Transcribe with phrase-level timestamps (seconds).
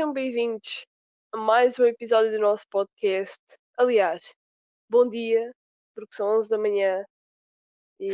[0.00, 0.86] Sejam bem-vindos
[1.30, 3.38] a mais um episódio do nosso podcast.
[3.76, 4.34] Aliás,
[4.88, 5.54] bom dia,
[5.94, 7.04] porque são 11 da manhã
[8.00, 8.08] e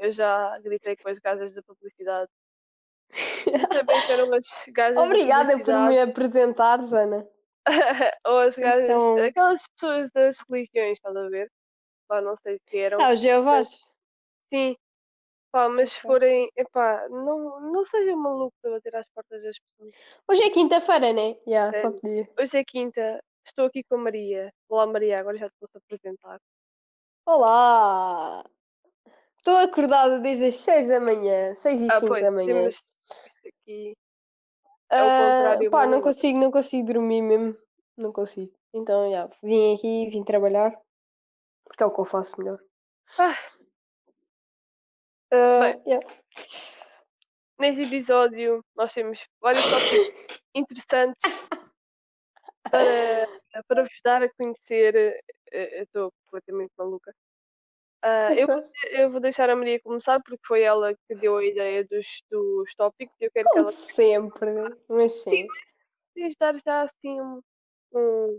[0.00, 2.30] eu já gritei com as gajas da publicidade.
[3.10, 7.26] Se eram as gajas Obrigada da por me apresentares, Ana.
[8.26, 11.50] ou as gajas, Então- aquelas pessoas das religiões, estás a ver?
[12.06, 13.00] Pá, não sei se eram.
[13.00, 13.70] Ah, o Jeovás.
[14.52, 14.76] Sim,
[15.54, 19.94] pá, mas se forem, epá, não, não sejam malucos a bater às portas das pessoas.
[20.28, 21.36] Hoje é quinta-feira, né?
[21.46, 22.00] Yeah, só Sério?
[22.00, 22.28] podia.
[22.40, 24.52] Hoje é quinta, estou aqui com a Maria.
[24.68, 26.40] Olá Maria, agora já te posso apresentar.
[27.24, 28.44] Olá!
[29.38, 32.52] Estou acordada desde as 6 da manhã, 6 e 5 da manhã.
[32.52, 32.82] Ah, temos
[33.46, 33.96] aqui.
[34.90, 37.56] é o Ah, contrário pá, não consigo, não consigo dormir mesmo.
[37.96, 38.52] Não consigo.
[38.72, 40.76] Então, já, vim aqui, vim trabalhar.
[41.64, 42.58] Porque é o que eu faço melhor.
[43.16, 43.36] Ah.
[45.34, 45.82] Ah, Bem.
[45.84, 46.06] yeah.
[47.58, 51.22] Neste episódio nós temos vários tópicos interessantes
[52.70, 53.28] para,
[53.66, 54.94] para vos dar a conhecer.
[55.50, 57.12] eh, Eu estou completamente maluca.
[58.02, 58.46] Ah, eu,
[58.90, 62.72] eu vou deixar a Maria começar porque foi ela que deu a ideia dos, dos
[62.76, 64.50] tópicos eu quero que Como ela sempre,
[64.88, 65.48] mas sim.
[66.14, 67.40] Queres dar já assim um,
[67.92, 68.38] um,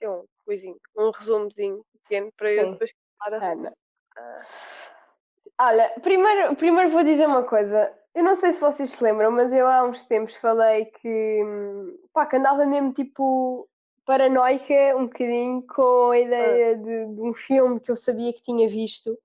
[0.00, 2.72] é um coisinho, um resumozinho pequeno para eu Sim.
[2.72, 3.52] depois começar a.
[3.52, 3.72] Ana.
[4.16, 4.38] Ah.
[5.64, 7.92] Olha, primeiro, primeiro vou dizer uma coisa.
[8.12, 11.40] Eu não sei se vocês se lembram, mas eu há uns tempos falei que,
[12.12, 13.68] pá, que andava mesmo tipo
[14.04, 18.68] paranoica um bocadinho com a ideia de, de um filme que eu sabia que tinha
[18.68, 19.16] visto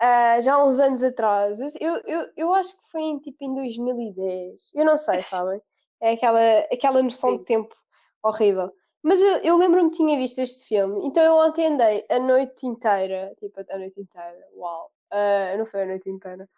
[0.00, 1.60] ah, já há uns anos atrás.
[1.78, 4.70] Eu, eu, eu acho que foi em, tipo em 2010.
[4.74, 5.60] Eu não sei, sabem?
[6.00, 6.40] É aquela,
[6.72, 7.36] aquela noção Sim.
[7.36, 7.76] de tempo
[8.22, 8.72] horrível.
[9.02, 12.66] Mas eu, eu lembro-me que tinha visto este filme, então eu ontem andei a noite
[12.66, 16.48] inteira, tipo a noite inteira, uau, ah, não foi a noite inteira,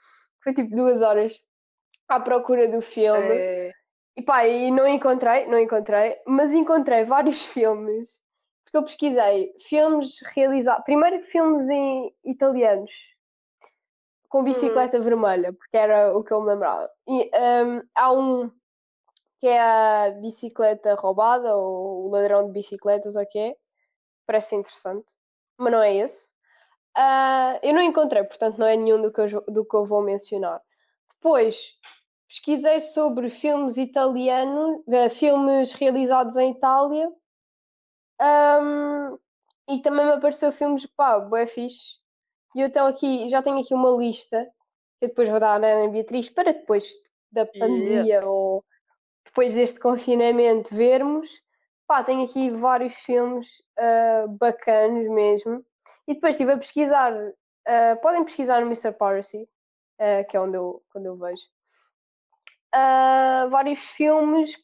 [0.42, 1.40] foi tipo duas horas
[2.08, 3.34] à procura do filme.
[3.34, 3.72] É,
[4.16, 8.20] E pá, e não encontrei, não encontrei, mas encontrei vários filmes,
[8.64, 12.90] porque eu pesquisei filmes realizados, primeiro filmes em italianos,
[14.28, 16.90] com bicicleta vermelha, porque era o que eu me lembrava.
[17.06, 17.30] E
[17.64, 18.50] hum, há um
[19.40, 23.56] que é a bicicleta roubada, ou o ladrão de bicicletas, ou o que é,
[24.26, 25.14] parece interessante,
[25.58, 26.32] mas não é esse.
[26.94, 30.02] Ah, eu não encontrei, portanto não é nenhum do que eu, do que eu vou
[30.02, 30.60] mencionar.
[31.14, 31.74] Depois
[32.28, 37.10] pesquisei sobre filmes italianos, filmes realizados em Itália,
[38.18, 39.16] ahm,
[39.68, 41.98] e também me apareceu filmes, pá, bué fixe.
[42.54, 44.44] E eu tenho aqui, já tenho aqui uma lista
[44.98, 46.90] que eu depois vou dar à Ana Beatriz para depois
[47.30, 48.64] da pandemia ou
[49.24, 51.30] depois deste confinamento vermos.
[51.86, 55.64] Pá, tenho aqui vários filmes ah, bacanos mesmo.
[56.06, 57.12] E depois estive a pesquisar,
[57.66, 58.92] ah, podem pesquisar no Mr.
[58.92, 59.48] Piracy,
[59.98, 61.46] ah, que é onde eu, quando eu vejo.
[62.72, 64.56] Ah, vários filmes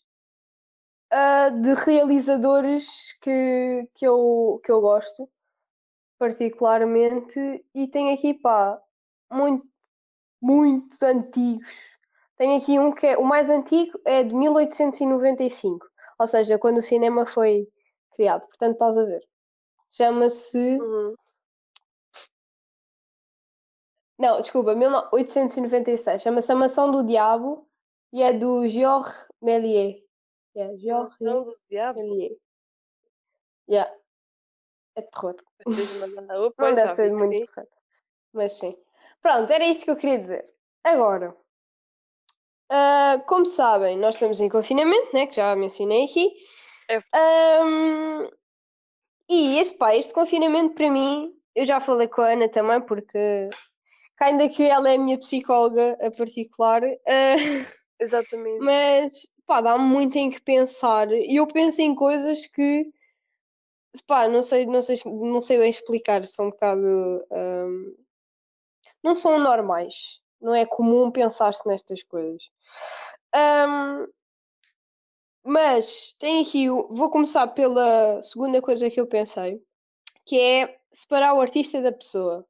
[1.11, 5.28] ah, de realizadores que, que, eu, que eu gosto
[6.19, 8.81] particularmente e tenho aqui pá
[9.33, 9.65] muito,
[10.43, 11.71] muitos antigos
[12.37, 15.87] tenho aqui um que é o mais antigo é de 1895
[16.19, 17.69] ou seja, quando o cinema foi
[18.12, 19.23] criado, portanto estás a ver
[19.91, 21.15] chama-se uhum.
[24.19, 26.22] Não, desculpa, 1896.
[26.22, 27.69] Chama-se A Maçã do Diabo
[28.12, 30.03] e é do Georges Méliès.
[30.56, 32.00] Yeah, Georges do diabo.
[32.00, 32.37] Méliès.
[33.71, 33.94] Yeah.
[34.97, 35.37] É terror.
[36.59, 37.69] Não deve ser muito terror.
[38.32, 38.77] Mas sim.
[39.22, 40.50] Pronto, era isso que eu queria dizer.
[40.82, 41.37] Agora,
[42.71, 45.27] ah, como sabem, nós estamos em confinamento, né?
[45.27, 46.32] Que já mencionei aqui.
[46.91, 47.03] É.
[47.15, 48.28] Ahm,
[49.28, 53.48] e este, pá, este confinamento para mim, eu já falei com a Ana também, porque
[54.21, 57.36] ainda que ela é a minha psicóloga a particular, ah,
[58.01, 58.60] Exatamente.
[58.65, 61.10] mas pá, dá-me muito em que pensar.
[61.13, 62.91] E eu penso em coisas que
[64.07, 67.95] pá, não sei, não sei, não sei bem explicar, são um bocado ahm,
[69.03, 70.21] não são normais.
[70.41, 72.42] Não é comum pensar-se nestas coisas.
[73.34, 74.07] Ahm,
[75.48, 79.65] mas tem aqui, vou começar pela segunda coisa que eu pensei,
[80.27, 82.47] que é separar o artista da pessoa.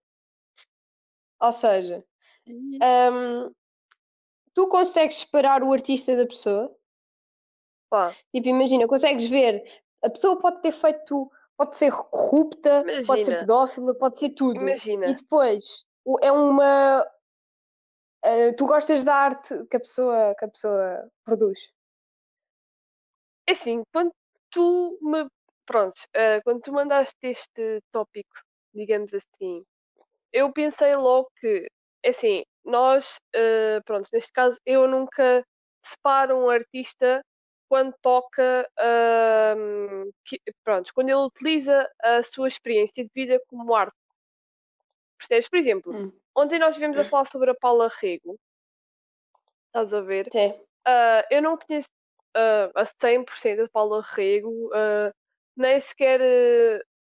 [1.41, 2.05] Ou seja,
[2.83, 3.53] ahm,
[4.53, 6.75] tu consegues separar o artista da pessoa?
[7.89, 9.63] Pá, Tipo, imagina, consegues ver,
[10.03, 13.39] a pessoa pode ter feito, pode ser corrupta, pode ser Imagina.
[13.39, 14.61] pedófila, pode ser tudo.
[14.61, 15.07] imagina.
[15.07, 15.87] E depois
[16.21, 17.07] é uma.
[18.25, 21.78] eh, tu gostas da arte que a pessoa, que a pessoa produz.
[23.49, 24.13] É assim, quando
[24.51, 25.21] tu me.
[25.67, 28.37] Pronto, eh, quando tu mandaste este tópico,
[28.75, 29.65] digamos assim,
[30.33, 31.67] eu pensei logo que,
[32.05, 35.45] é assim, nós, eh, pronto, neste caso, eu nunca
[35.85, 37.23] separo um artista
[37.69, 38.67] quando toca,
[40.27, 43.97] que- pronto, quando ele utiliza a sua experiência de vida como arte.
[45.19, 45.49] Percebes?
[45.49, 48.37] Por exemplo, Hum, ontem nós estivemos a falar sobre a Paula Rego.
[49.67, 50.27] Estás a ver?
[50.33, 50.55] sim.
[50.87, 51.89] Ah, eu não conheço
[52.39, 55.13] ah, a 100% da Paula Rego, ah,
[55.57, 56.21] nem sequer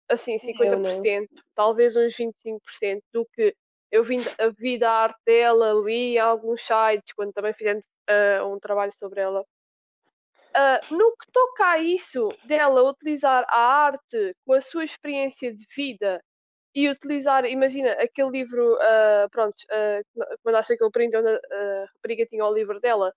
[0.10, 1.01] ah, assim Eu não.
[1.01, 3.56] 50%, talvez uns 25% do que
[3.92, 7.86] eu vim, a vi da arte dela, li em alguns sites, quando também fizemos
[8.45, 9.44] um trabalho sobre ela.
[10.89, 16.22] No que toca a isso, dela utilizar a arte com a sua experiência de vida
[16.74, 21.86] e utilizar, imagina, aquele livro, ah, pronto, ah, que mandaste aquele print onde a a
[21.94, 23.13] rapariga tinha o livro dela.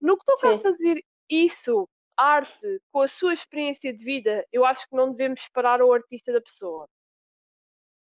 [0.00, 0.62] No que toca a Sim.
[0.62, 5.82] fazer isso, arte, com a sua experiência de vida, eu acho que não devemos separar
[5.82, 6.88] o artista da pessoa.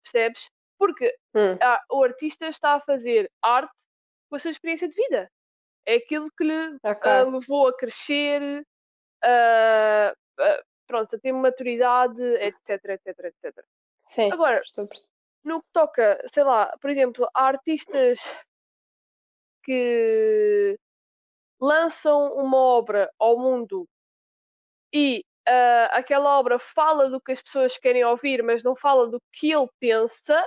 [0.02, 0.50] Percebes?
[0.78, 3.72] Porque Hum, ah, o artista está a fazer arte
[4.28, 5.30] com a sua experiência de vida.
[5.86, 7.10] É aquilo que lhe ok.
[7.10, 8.66] ah, levou a crescer,
[9.22, 13.64] ah, ah, pronto, a ter maturidade, etc, etc, etc.
[14.02, 14.32] Sim.
[14.32, 14.88] Agora, Estou a
[15.44, 18.18] no que toca, sei lá, por exemplo, há artistas
[19.64, 20.78] que
[21.60, 23.86] lançam uma obra ao mundo
[24.92, 29.20] e ah, aquela obra fala do que as pessoas querem ouvir, mas não fala do
[29.32, 30.46] que ele pensa,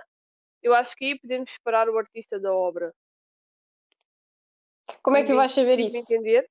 [0.62, 2.94] eu acho que aí podemos separar o artista da obra.
[5.02, 5.98] Como é que tu vais saber isso?
[5.98, 6.50] entender?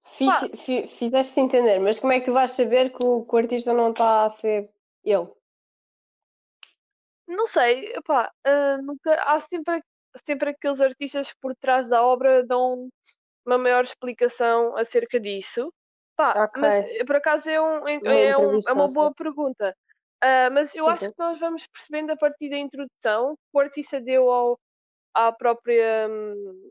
[0.00, 0.56] Fiz, Pá.
[0.56, 3.72] fi- fizeste entender, mas como é que tu vais saber que o, que o artista
[3.72, 4.70] não está a ser
[5.04, 5.28] ele?
[7.26, 9.82] Não sei, epá, ah, nunca, há sempre,
[10.26, 12.88] sempre aqueles artistas por trás da obra dão
[13.46, 15.72] uma maior explicação acerca disso.
[16.16, 16.56] Pá, Ok.
[16.56, 19.74] mas eh, por acaso é, um, é, Uma é um- é uma boa pergunta.
[20.22, 21.10] Ah, mas eu acho sim.
[21.10, 24.58] que nós vamos percebendo a partir da introdução que o artista deu ao,
[25.14, 26.70] à própria hum,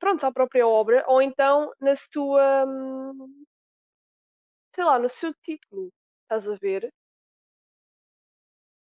[0.00, 3.44] pronto, à própria obra, ou então na sua hum,
[4.74, 5.90] sei lá, no seu título.
[6.22, 6.92] Estás a ver?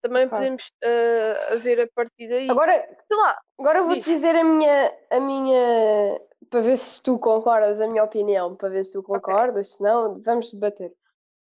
[0.01, 2.49] Também podemos ah, ver a partir daí.
[2.49, 4.05] Agora, Sei lá, agora vou-te Diz.
[4.05, 6.21] dizer a minha, a minha.
[6.49, 10.21] para ver se tu concordas, a minha opinião, para ver se tu concordas, se não,
[10.21, 10.93] vamos debater.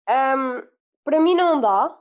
[0.07, 0.61] Ahm,
[1.03, 1.97] para mim não dá,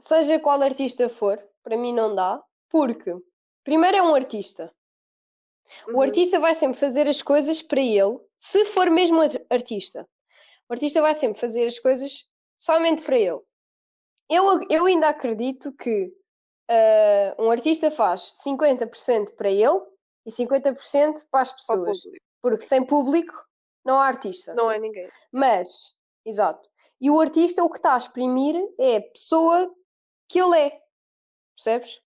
[0.00, 3.14] seja qual artista for, para mim não dá, porque
[3.64, 4.72] primeiro é um artista.
[5.88, 10.08] O uhum, artista vai sempre fazer as coisas para ele, se for mesmo ar- artista.
[10.68, 12.24] O artista vai sempre fazer as coisas
[12.56, 13.40] somente para ele.
[14.28, 16.12] Eu, eu ainda acredito que
[16.68, 19.80] ah, um artista faz 50% para ele
[20.26, 21.98] e 50% para as pessoas.
[22.42, 23.34] Porque sem público
[23.84, 24.54] não há artista.
[24.54, 25.08] Não é ninguém.
[25.32, 25.94] Mas,
[26.24, 26.68] exato.
[27.00, 29.74] E o artista o que está a exprimir é a pessoa
[30.28, 30.82] que ele é.
[31.56, 32.00] Percebes?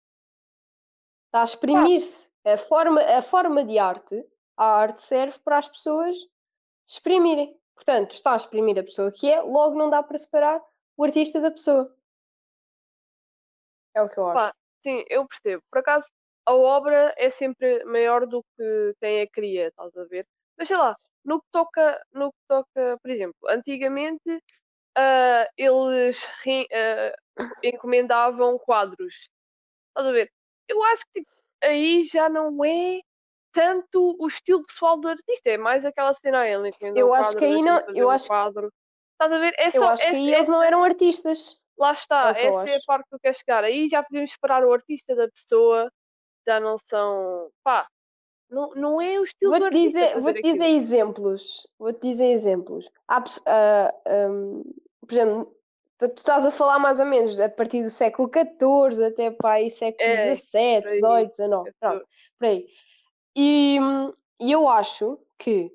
[1.26, 2.30] Está a exprimir-se.
[2.44, 4.24] A forma, a forma de arte,
[4.56, 6.16] a arte serve para as pessoas
[6.86, 7.56] exprimirem.
[7.74, 10.62] Portanto, está a exprimir a pessoa que é, logo não dá para separar
[10.96, 11.92] o artista da pessoa.
[13.94, 14.34] É o que eu acho.
[14.34, 15.62] Pá, sim, eu percebo.
[15.70, 16.08] Por acaso,
[16.46, 20.26] a obra é sempre maior do que quem a cria, estás a ver?
[20.58, 24.42] Mas sei lá, no que toca, no que toca, por exemplo, antigamente
[24.96, 27.14] ah, eles re- ah,
[27.62, 29.14] encomendavam quadros.
[29.88, 30.30] Estás a ver?
[30.68, 31.30] Eu acho que tipo,
[31.62, 33.00] aí já não é
[33.52, 37.14] tanto o estilo pessoal do artista, é mais aquela cena, ah, ele encomendou Eu um
[37.14, 38.72] acho que quadro, aí deixa-me não- eu um acho- quadro.
[39.12, 39.54] Estás a ver?
[39.58, 41.58] É eu só, acho que essa- aí eles essa- não eram artistas.
[41.82, 43.64] Lá está, É essa é a parte que eu quero chegar.
[43.64, 45.90] Aí já podemos separar o artista da pessoa,
[46.46, 47.50] já não são.
[47.64, 47.88] pá,
[48.48, 51.66] não, não é o estilo Vou-te dizer, vou-te dizer exemplos.
[51.76, 52.88] Vou-te dizer exemplos.
[53.08, 53.92] Há, pes- ah,
[54.30, 54.62] hum,
[55.00, 55.56] por exemplo,
[55.98, 59.68] tu estás a falar mais ou menos a partir do século XIV até para aí
[59.68, 60.82] século É, XVII.
[61.00, 61.72] XVIII, XIX.
[61.80, 62.06] Pronto,
[62.38, 62.68] por aí.
[63.34, 65.72] E, hum, e eu acho que,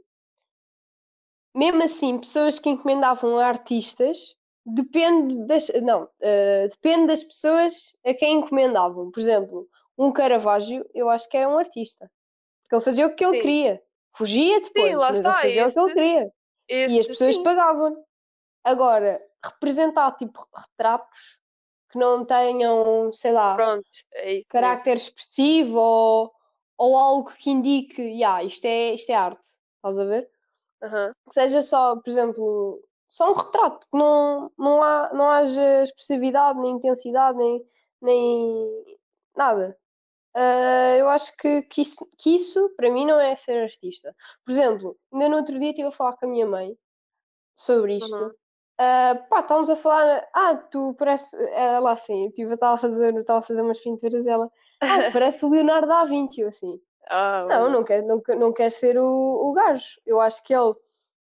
[1.53, 4.36] mesmo assim, pessoas que encomendavam a artistas,
[4.67, 9.09] depende das, não, ah, depende das pessoas a quem encomendavam.
[9.11, 12.09] Por exemplo, um Caravaggio, eu acho que é um artista.
[12.63, 13.41] Porque ele fazia o que ele Sim.
[13.41, 13.81] queria.
[14.15, 16.31] Fugia depois, lá mas está, ele fazia o que ele queria.
[16.69, 17.43] E as pessoas sim.
[17.43, 18.03] pagavam.
[18.63, 21.39] Agora, representar tipo retratos
[21.89, 26.33] que não tenham, sei lá, Pronto, é carácter expressivo ou,
[26.77, 30.29] ou algo que indique, yeah, isto, é, isto é arte, estás a ver?
[30.81, 36.59] Que seja só, por exemplo, só um retrato, que não, não, há, não haja expressividade,
[36.59, 37.63] nem intensidade, nem,
[38.01, 38.97] nem
[39.35, 39.77] nada.
[40.35, 44.15] Ah, eu acho que, que, isso, que isso, para mim, não é ser artista.
[44.45, 46.77] Por exemplo, ainda no outro dia estive a falar com a minha mãe
[47.55, 48.15] sobre isto.
[48.15, 48.31] Uhum.
[48.77, 53.39] Ah, pá, estávamos a falar, ah, tu parece, ela assim, eu estava a fazer, estava
[53.39, 56.79] a fazer umas pinturas dela, ah, tu parece o Leonardo da Vinci, eu assim.
[57.09, 59.99] Ah, Não, não quero, não, não quero ser o, o gajo.
[60.05, 60.75] Eu acho que ele,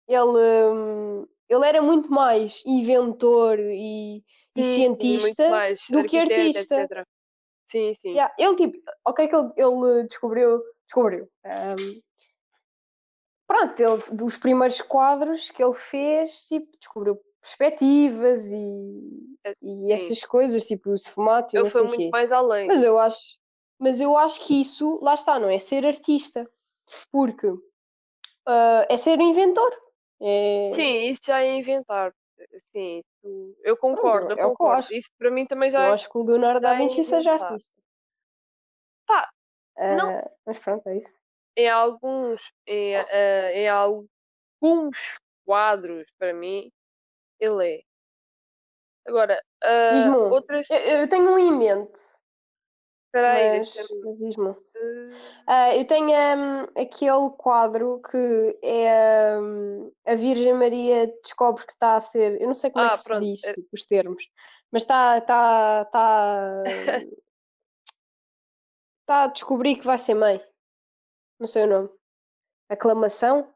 [0.06, 4.24] ele, hum, ele era muito mais inventor e,
[4.56, 6.82] e Sim, cientista mais do que artista.
[6.82, 7.06] etc.
[7.70, 8.14] Sim, sim.
[8.14, 11.28] Yeah, ele tipo, ok que ele, ele descobriu, descobriu.
[11.44, 12.00] hum,
[13.46, 20.24] pronto, ele, dos primeiros quadros que ele fez, tipo, descobriu perspectivas e, Eh, e essas
[20.24, 22.10] coisas, tipo o sfumato e Ele não foi sei o muito quê.
[22.10, 22.68] mais além.
[22.68, 23.38] Mas eu acho,
[23.78, 26.48] mas eu acho que isso, lá está, não é ser artista,
[27.10, 27.48] porque
[28.46, 29.72] ah, é ser inventor.
[30.22, 32.12] É, Sim, isso já é inventar.
[32.72, 34.78] Sim, isso- eu concordo, eu eu concordo.
[34.80, 34.94] acho.
[34.94, 35.90] Isso para mim também eu já é.
[35.90, 37.72] acho que o Leonardo da é Vinci seja artista.
[39.06, 39.28] Pá,
[39.78, 40.10] não.
[40.10, 41.12] Ah, mas pronto, é isso.
[41.56, 44.96] Em alguns, em, eh, em alguns
[45.44, 46.70] quadros, para mim,
[47.38, 47.82] ele é.
[49.06, 50.30] Agora, um.
[50.30, 50.68] outras.
[50.70, 52.00] Eu, eu tenho um em mente,
[53.06, 53.74] Espera aí, mas,
[54.18, 54.54] deixa-me.
[54.82, 55.10] Um.
[55.46, 61.96] Ah, eu tenho hum, aquele quadro que é hum, a Virgem Maria descobre que está
[61.96, 62.40] a ser.
[62.40, 63.54] Eu não sei como é Ah, que se pronto, diz eh.
[63.54, 64.24] tipo, os termos,
[64.70, 66.62] mas está está está
[69.02, 70.44] está a descobrir que vai ser mãe.
[71.38, 71.90] Não sei o nome.
[72.68, 73.52] Aclamação?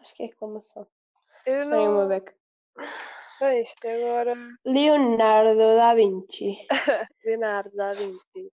[0.00, 0.86] Acho que é aclamação.
[1.46, 2.08] eu Esperem uma não.
[2.08, 2.34] beca.
[3.40, 4.34] Ah, isto agora.
[4.64, 6.56] Leonardo da Vinci.
[7.24, 8.52] Leonardo da Vinci.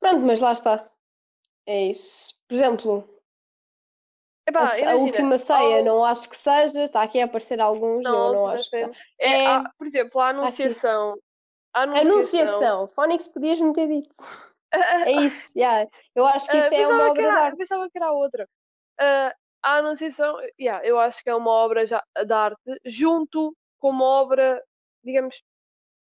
[0.00, 0.90] Pronto, mas lá está.
[1.66, 2.34] É isso.
[2.48, 3.08] Por exemplo,
[4.46, 6.84] a, Epá, a imagina, última ceia ao- não acho que seja.
[6.84, 9.04] Está aqui a aparecer alguns, Não, a não última acho que ceia- seja.
[9.18, 10.28] É, É há, por exemplo, a.
[10.28, 11.18] Anunciação.
[11.74, 12.12] A Anunciação.
[12.16, 12.88] Anunciação.
[12.88, 14.14] Fónix, podias-me ter dito.
[15.06, 15.86] É isso, yeah.
[16.14, 17.58] Eu acho que Ah, isso é uma obra de era, arte.
[17.58, 18.48] pensava que era outra.
[18.98, 23.90] Ah, a Anunciação, yeah, eu acho que é uma obra já de arte, junto com
[23.90, 24.64] uma obra,
[25.04, 25.42] digamos,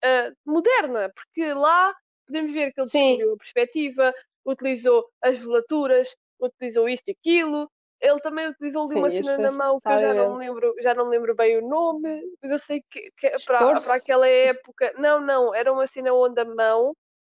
[0.04, 1.94] ah, moderna, porque lá
[2.26, 3.22] podemos ver que ele Sim.
[3.22, 6.08] a perspectiva, utilizou as velaturas,
[6.40, 7.70] utilizou isto e aquilo.
[8.00, 10.74] Ele também utilizou ali uma cena na este mão que eu já não me lembro,
[10.80, 13.94] já não me lembro bem o nome, mas eu sei que, que é para, para
[13.94, 16.96] aquela época, não, não, era uma cena onde a mão,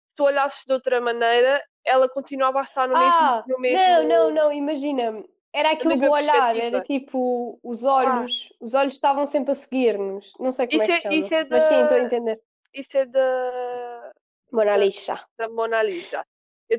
[0.09, 4.09] se tu olhasses de outra maneira, ela continuava a estar no Ah, mesmo, no mesmo
[4.09, 5.23] não, não, não, imagina.
[5.52, 10.33] Era aquilo do olhar, era tipo os olhos, os olhos estavam sempre a seguir-nos.
[10.40, 11.14] Não sei como Isso é é, que chama.
[11.14, 12.40] isso é Mas sim, estou a da, entender.
[12.75, 14.12] Isso é da,
[14.52, 15.21] Mona Lisa.
[15.38, 16.25] da Mona Lisa.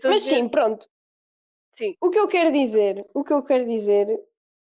[0.03, 0.87] Mas dizer, sim, pronto.
[1.77, 4.07] sim, O que eu quero dizer, o que eu quero dizer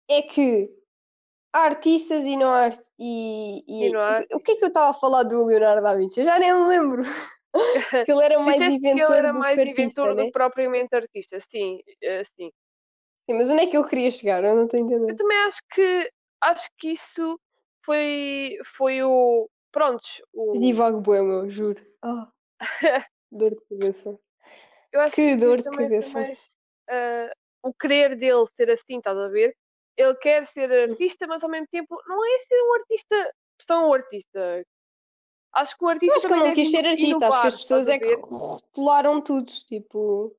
[0.09, 0.71] é que
[1.53, 4.65] há artistas e não há art- e, e- E não há o que é que
[4.65, 6.21] eu estava a falar do Leonardo da Vinci?
[6.21, 7.03] Eu já nem me lembro.
[8.07, 10.17] que ele era mais disseste que inventor ele era do mais que artista, inventor do
[10.17, 10.25] né?
[10.27, 12.53] que propriamente artista, sim, eh, sim.
[13.23, 14.45] Sim, mas onde é que eu queria chegar?
[14.45, 17.41] Eu não estou a Eu também acho que, acho que isso
[17.85, 21.85] foi, foi o, prontos, o, Divago bué, meu, juro.
[22.01, 22.29] Ah,
[23.31, 24.19] dor de cabeça.
[24.91, 26.19] eu acho Que que, dor de cabeça.
[26.19, 26.41] mais
[26.89, 27.31] ah,
[27.63, 29.55] o querer dele ser assim, estás a ver?
[29.99, 33.93] Ele quer ser artista, mas ao mesmo tempo não é ser um artista, só um
[33.93, 34.65] artista.
[35.53, 37.89] Acho que um Eu artista acho que não quis ser artista, acho que as pessoas
[37.89, 40.35] é que rotularam tudo, tipo...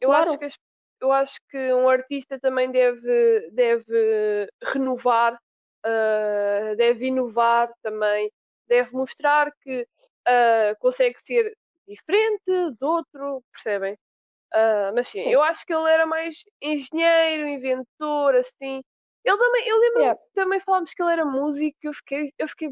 [0.00, 0.58] Eu acho que as-
[1.00, 5.38] eu acho que um artista também deve deve renovar,
[5.84, 8.30] ah, deve inovar também,
[8.72, 9.86] deve mostrar que
[10.26, 11.54] ah, consegue ser
[11.86, 12.42] diferente
[12.80, 13.96] do outro, percebem?
[14.54, 15.28] Ah, mas sim, Sim.
[15.28, 18.82] eu acho que ele era mais engenheiro, inventor, assim.
[19.24, 20.20] Ele também, eu lembro Yeah.
[20.20, 22.70] que também falámos que ele era músico, eu fiquei, eu fiquei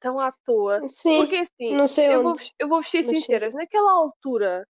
[0.00, 0.86] tão à toa.
[0.88, 2.54] Sim, Porque assim, não sei eu vou, onde.
[2.58, 3.14] eu vou ser mas sim.
[3.16, 4.66] sinceras, naquela altura,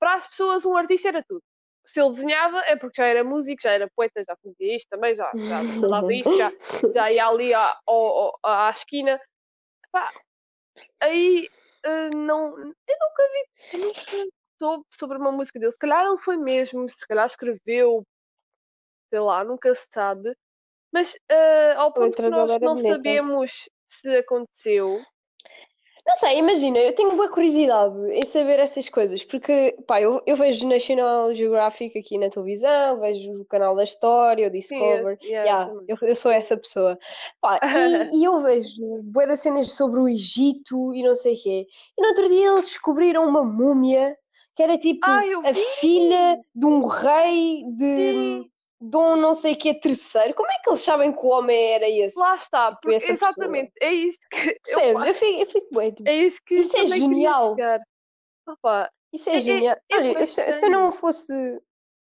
[0.00, 1.42] para as pessoas um artista era tudo.
[1.86, 5.14] Se ele desenhava é porque já era músico, já era poeta, já fazia isto também,
[5.14, 6.52] já, já estudava isto, já,
[6.94, 9.18] já ia ali à, ao- à esquina.
[9.92, 10.10] Pá,
[11.00, 11.48] aí
[11.84, 15.72] eh, não, eu nunca vi, eu nunca soube sobre uma música dele.
[15.72, 18.04] Se calhar ele foi mesmo, se calhar escreveu,
[19.10, 20.34] sei lá, nunca se sabe.
[20.92, 25.00] Mas eh, ao ponto que nós não sabemos se aconteceu.
[26.08, 30.36] Não sei, imagina, eu tenho boa curiosidade em saber essas coisas, porque, pá, eu, eu
[30.36, 35.28] vejo National Geographic aqui na televisão, vejo o canal da História, o Sim, Discover, eu,
[35.28, 36.98] yeah, eu, eu sou essa pessoa.
[37.42, 37.60] Pá,
[38.10, 41.66] e, e eu vejo bué das cenas sobre o Egito e não sei o quê.
[41.98, 44.16] E no outro dia eles descobriram uma múmia
[44.56, 49.74] que era tipo Ah, a filha de um rei de Sim, Dom não sei que
[49.74, 50.34] terceiro.
[50.34, 52.18] Como é que eles sabem que o homem era esse?
[52.18, 53.28] lá está, Tipo, porque essa pessoa.
[53.30, 54.92] exatamente, é isso que eu, Percebes?
[54.92, 57.56] fa- Eu fico, eu fico bué, tipo, é isso que Isso é genial.
[58.46, 59.76] Opa, Isso É- é é- genial.
[59.90, 61.32] é Olha, eu- se, se eu não fosse.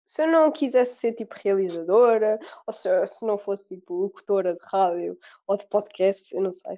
[0.05, 2.37] Se eu não quisesse ser tipo realizadora,
[2.67, 6.51] ou se, eu- se não fosse tipo locutora de rádio ou de podcast, eu não
[6.51, 6.77] sei.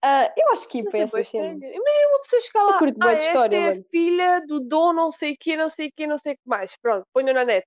[0.00, 1.56] Ah, eu acho que ia para é essas cenas.
[1.56, 2.78] Imagina uma pessoa chegar Eu lá.
[2.78, 3.84] curto Ah, de história, é a mano.
[3.90, 6.42] filha do Dom não sei o quê, não sei o quê, não sei o que
[6.46, 6.72] mais.
[6.80, 7.66] Pronto, ponho na net.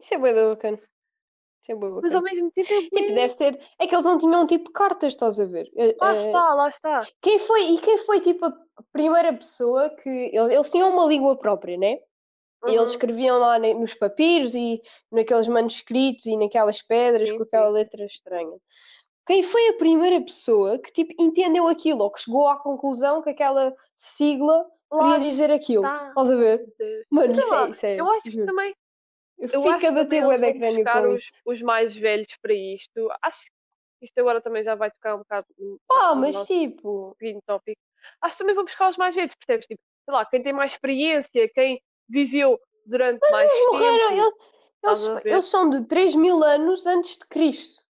[0.00, 0.76] Isso é bué da bacana.
[0.78, 2.34] Isso é bué Mas ao bacana.
[2.34, 2.88] mesmo tempo é bué...
[2.90, 3.60] Tipo, deve ser.
[3.78, 5.70] É que eles não tinham tipo cartas, estás a ver?
[5.76, 7.06] Eh, Lá eh, está, lá está.
[7.20, 8.52] Quem foi, e quem foi tipo a
[8.92, 10.08] primeira pessoa que.
[10.08, 11.98] Eles, eles tinham uma língua própria, né?
[12.66, 12.84] E eles Uhum.
[12.86, 14.80] escreviam lá nos papiros e
[15.12, 17.72] naqueles manuscritos e naquelas pedras Sim, com aquela sim.
[17.74, 18.56] letra estranha.
[19.26, 23.30] Quem foi a primeira pessoa que tipo entendeu aquilo ou que chegou à conclusão que
[23.30, 25.84] aquela sigla Lá queria dizer aquilo?
[25.84, 26.08] está.
[26.08, 26.74] Estás a ver?
[27.10, 28.00] Mano, Sei isso lá, é, isso é.
[28.00, 28.74] Eu acho que também
[29.38, 31.40] Eu Eu fico a bater vão crânio com os, isso.
[31.44, 33.08] os mais velhos para isto.
[33.22, 35.78] Acho que isto agora também já vai tocar um bocado no
[36.16, 37.14] mas tipo.
[37.18, 37.80] seguinte tópico.
[38.22, 39.66] Acho que também vão buscar os mais velhos, percebes?
[39.66, 44.36] Tipo, sei lá, quem tem mais experiência, quem viveu durante mais Eles morreram, tempo.
[44.84, 47.84] eles, eles, eles são de 3 mil anos antes de Cristo.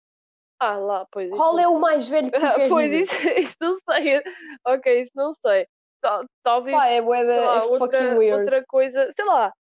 [0.60, 1.28] Ah, lá, pois.
[1.28, 4.22] isso Qual não é o mais velho que tu queres pois, isso, isso não sei.
[4.66, 5.68] Ok, isso não sei.
[6.00, 9.52] Tal- Talvez, Pá, é bué sei da- lá, é fucking outra, outra coisa, sei lá.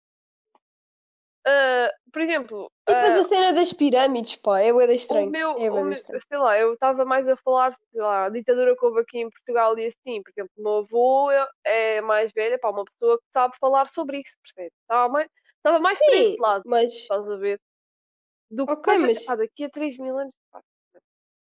[1.46, 4.96] Ah, por exemplo, E depois ah, a cena das pirâmides, pá, é bué da O
[4.96, 5.30] estranho.
[5.32, 6.22] meu, É o meu- estranho.
[6.28, 9.30] sei lá, eu estava mais a falar, sei lá, a ditadura que houve aqui em
[9.30, 11.32] Portugal e assim, por exemplo, o meu avô
[11.66, 14.72] é- mais velha, pá, uma pessoa que sabe falar sobre isso, percebe?
[14.82, 17.60] Estava mais, estava mais para esse Sim, lado, mas estás a ver?
[18.52, 20.34] Do que mas, daqui a 3 mil anos,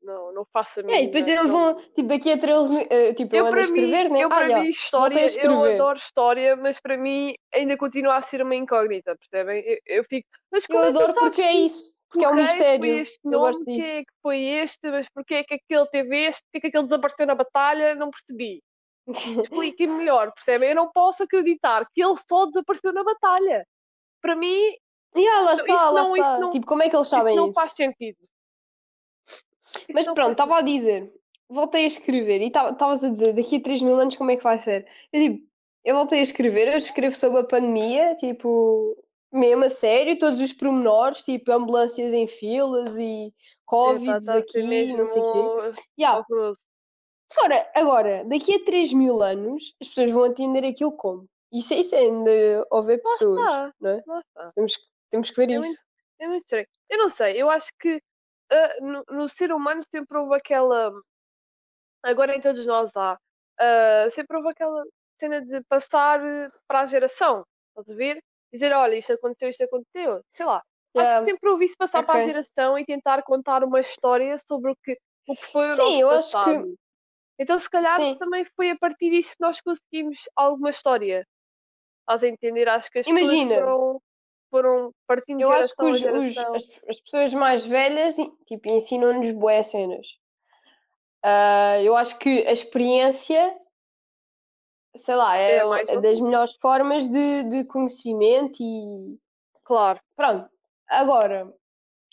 [0.05, 1.03] não, não faço a é, mínima.
[1.03, 3.63] e depois eles vão, tipo, daqui a 13 mil, eh, tipo, eu, Eu ando a
[3.63, 4.25] para mim, escrever, né?
[4.25, 5.75] eu para Ah, já, mim história, eu escrever.
[5.75, 9.63] adoro história, mas para mim ainda continua a ser uma incógnita, percebem?
[9.67, 12.29] Eu, eu fico, mas Eu como é tu adoro sabes porque é isso, porque é
[12.29, 12.95] um o rei Foi mistério.
[12.97, 13.99] este Eu gosto quem é disso.
[14.07, 17.27] que foi este, mas porquê é que aquele teve este, porquê é que aquele desapareceu
[17.27, 18.62] na batalha, não percebi.
[19.07, 20.71] Expliquem-me melhor, percebem?
[20.71, 23.67] Eu não posso acreditar que ele só desapareceu na batalha.
[24.23, 24.75] Para mim,
[25.17, 26.38] E ah, lá Isso está, lá não- isso está.
[26.40, 27.55] não- Tipo, como é que eles isso sabem não isso?
[27.55, 28.19] faz sentido.
[29.92, 31.12] Mas não pronto, estava a dizer,
[31.48, 34.42] voltei a escrever e estavas a dizer daqui a 3 mil anos como é que
[34.44, 34.87] vai ser?
[35.12, 35.46] Eu tipo,
[35.85, 38.96] eu voltei a escrever, eu escrevo sobre a pandemia, tipo,
[39.33, 43.33] mesmo a sério, todos os pormenores, tipo, ambulâncias em filas e.
[43.66, 45.38] Covids Tá- tá aqui, não sei o quê.
[45.38, 46.24] mesmo Yeah.
[47.37, 51.27] Agora, agora, daqui a 3 mil anos, as pessoas vão entender aquilo como?
[51.53, 53.40] Isso, é- isso é ainda Lá pessoas,
[53.81, 54.03] não é?
[54.55, 55.61] Temos, que- temos que ver É isso.
[55.62, 55.81] muito,
[56.20, 56.66] é muito estranho.
[56.90, 58.00] Eu não sei, eu acho que
[58.55, 60.93] ah, no, no ser humano sempre houve aquela.
[62.03, 63.19] Agora em todos nós há.
[63.61, 64.83] ah, sempre houve aquela
[65.19, 67.45] cena de passar eh, para a geração.
[67.71, 68.23] Estás a ver?
[68.53, 70.21] Dizer, olha, isto aconteceu, isto aconteceu.
[70.37, 70.57] Sei lá.
[70.57, 70.64] Acho
[70.97, 71.25] Yeah.
[71.27, 74.77] que sempre ouvi se passar para a geração e tentar contar uma história sobre o
[74.77, 76.75] que, o que foi o Sim, nosso eu acho que- passado.
[77.37, 78.17] Então, se calhar, Sim.
[78.17, 81.27] também foi a partir disso que nós conseguimos alguma história.
[82.03, 82.69] Estás a entender?
[82.69, 83.55] Acho que as Imagina.
[83.57, 84.03] pessoas foram,
[84.55, 86.55] foram partindo de Eu acho que geração os, os- geração.
[86.55, 88.14] as, as pessoas mais velhas
[88.47, 90.07] tipo, ensinam-nos boas cenas.
[91.25, 93.59] Ah, eu acho que a experiência,
[94.97, 99.19] sei lá, é, É é das melhores formas de, de conhecimento e
[99.64, 99.99] Claro.
[100.14, 100.49] pronto.
[100.88, 101.53] Agora,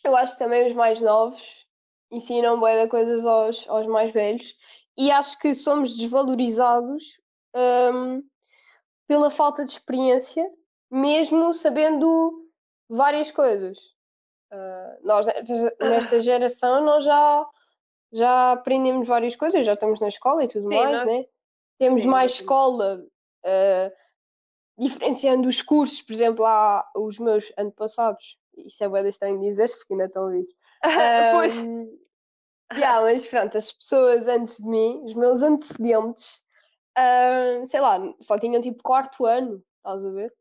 [0.04, 1.68] eu acho que também os mais novos
[2.10, 4.56] ensinam boas coisas aos, aos mais velhos
[4.98, 7.04] e acho que somos desvalorizados
[7.56, 8.24] hum,
[9.08, 10.50] pela falta de experiência,
[10.92, 12.46] mesmo sabendo
[12.90, 13.80] várias coisas.
[14.52, 15.26] Ah, nós,
[15.80, 17.48] nesta geração, nós já,
[18.12, 21.26] já aprendemos várias coisas, já estamos na escola e tudo Sim, mais, nós- né?
[21.78, 23.04] Temos sim, mais escola,
[23.46, 23.92] ah,
[24.78, 29.94] diferenciando os cursos, por exemplo, há os meus antepassados, isso é bem estranho dizer, porque
[29.94, 30.54] ainda estão vivos.
[31.32, 31.56] pois.
[31.58, 31.88] Ahm,
[32.74, 36.42] yeah, mas pronto, as pessoas antes de mim, os meus antecedentes,
[36.98, 40.34] ahm, sei lá, só tinham tipo quarto ano, estás a ver?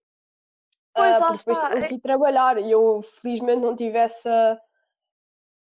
[0.95, 4.61] Pois, lá porque depois está, é- que trabalhar e eu felizmente não tive essa,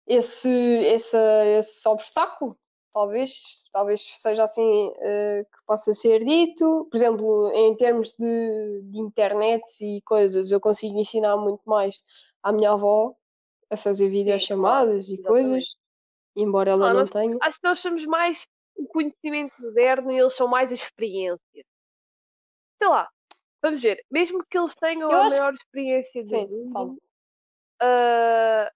[0.06, 1.16] esse, esse,
[1.58, 2.56] esse obstáculo,
[2.92, 6.88] talvez, talvez seja assim eh, que possa ser dito.
[6.90, 12.00] Por exemplo, em termos de, de internet e coisas, eu consigo ensinar muito mais
[12.42, 13.14] à minha avó
[13.70, 15.28] a fazer videochamadas e exatamente.
[15.28, 15.76] coisas,
[16.34, 17.36] embora ela Ah, não nós- tenha.
[17.40, 21.64] Acho que nós somos mais o conhecimento moderno e eles são mais a experiência.
[22.82, 23.08] Sei lá,
[23.62, 26.98] vamos ver, mesmo que eles tenham Eu a acho maior experiência do mundo,
[27.80, 28.70] ah,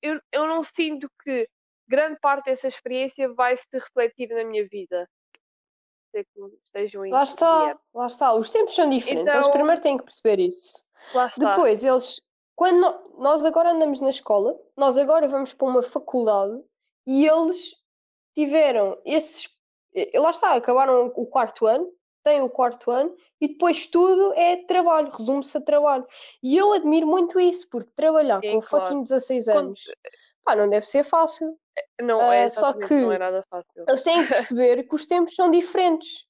[0.00, 1.48] eu, eu não sinto que
[1.88, 5.08] grande parte dessa experiência vai se refletir na minha vida.
[6.10, 8.32] Sei que estejam Lá está, lá está.
[8.34, 9.32] Os tempos são diferentes.
[9.32, 10.84] Eles Então- primeiro têm que perceber isso.
[11.38, 12.20] Depois, eles,
[12.54, 16.62] quando no- nós agora andamos na escola, nós agora vamos para uma faculdade
[17.06, 17.74] e eles
[18.34, 19.48] tiveram esses.
[20.14, 21.90] Lá está, acabaram o quarto ano,
[22.22, 26.06] têm o quarto ano e depois tudo é trabalho, resume-se a trabalho.
[26.42, 28.84] E eu admiro muito isso, porque trabalhar Sim, com claro.
[28.86, 29.80] fucking 16 Quando- anos,
[30.44, 31.56] pá, não deve ser fácil.
[32.00, 33.84] Não, é Ah, só exatamente, não que- é nada fácil.
[33.88, 36.24] Eles têm que perceber que os tempos são diferentes.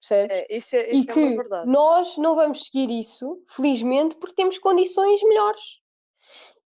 [0.00, 0.36] Percebes?
[0.36, 4.34] É, isso é, e isso é uma que nós não vamos seguir isso, felizmente, porque
[4.34, 5.62] temos condições melhores.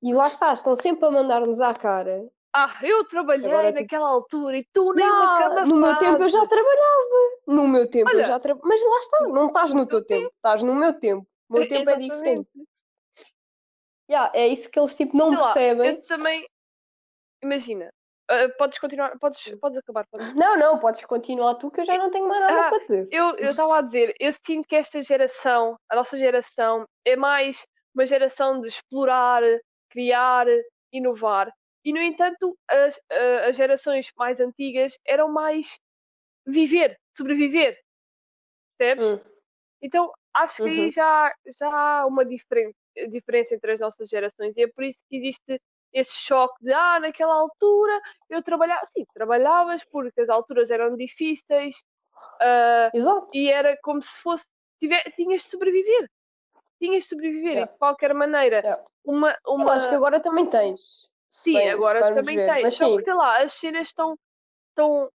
[0.01, 2.25] E lá está, estão sempre a mandar-nos à cara.
[2.57, 5.97] Ah, eu trabalhei Agora, tipo, naquela altura e tu nem "Ya, uma cama no meu
[5.97, 7.31] tempo eu já fazes." trabalhava.
[7.47, 8.67] No meu tempo eu Olha, já trabalhava.
[8.69, 11.27] Mas lá está, não estás no teu tempo, estás no meu tempo.
[11.49, 12.49] O meu tempo é diferente.
[14.09, 15.95] Ya, é isso que eles tipo, não Sei lá, percebem.
[15.95, 16.47] eu também.
[17.43, 17.89] Imagina,
[18.29, 20.05] ah, podes continuar, podes, podes acabar.
[20.09, 22.79] podes- Não, não, podes continuar tu que eu já não tenho mais nada Ah, para
[22.83, 23.07] dizer.
[23.11, 27.65] Eu eu estava a dizer, eu sinto que esta geração, a nossa geração, é mais
[27.93, 29.41] uma geração de explorar,
[29.89, 30.45] criar,
[30.91, 31.51] inovar.
[31.85, 32.99] E, no entanto, as,
[33.47, 35.77] as gerações mais antigas eram mais
[36.45, 37.79] viver, sobreviver.
[38.77, 39.05] Percebes?
[39.05, 39.19] Hum.
[39.81, 40.91] Então, acho que aí Uhum.
[40.91, 42.73] já, já há uma diferen-
[43.11, 44.53] diferença entre as nossas gerações.
[44.57, 45.61] E é por isso que existe
[45.93, 48.85] esse choque de, ah, naquela altura eu trabalhava.
[48.87, 51.75] Sim, trabalhavas porque as alturas eram difíceis
[52.93, 53.27] Exato.
[53.33, 54.43] e era como se fosse.
[54.79, 56.09] tiver- tinhas de sobreviver.
[56.79, 57.51] Tinhas de sobreviver.
[57.53, 57.71] Yeah.
[57.71, 58.83] E de qualquer maneira, Yeah.
[59.05, 59.31] uma.
[59.45, 59.73] Eu uma...
[59.73, 61.09] acho que agora também tens.
[61.35, 62.51] Sim, bem- agora também ver.
[62.53, 62.63] tem.
[62.63, 64.17] Mas Só sim, que, sei lá, as cenas estão,
[64.69, 65.09] estão,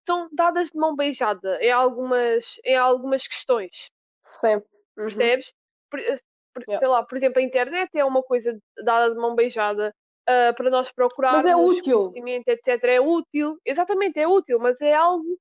[0.00, 3.88] estão dadas de mão beijada em algumas, em algumas questões.
[4.22, 4.68] sempre.
[4.98, 5.04] Uhum.
[5.06, 5.52] percebes?
[5.90, 6.18] Por- eh,
[6.52, 6.78] por- Yeah.
[6.80, 9.94] Sei lá, por exemplo, a internet é uma coisa dada de mão beijada
[10.26, 12.10] ah, para nós procurarmos Mas é útil.
[12.10, 12.84] conhecimento, etc.
[12.84, 15.38] É útil, exatamente, é útil, mas é algo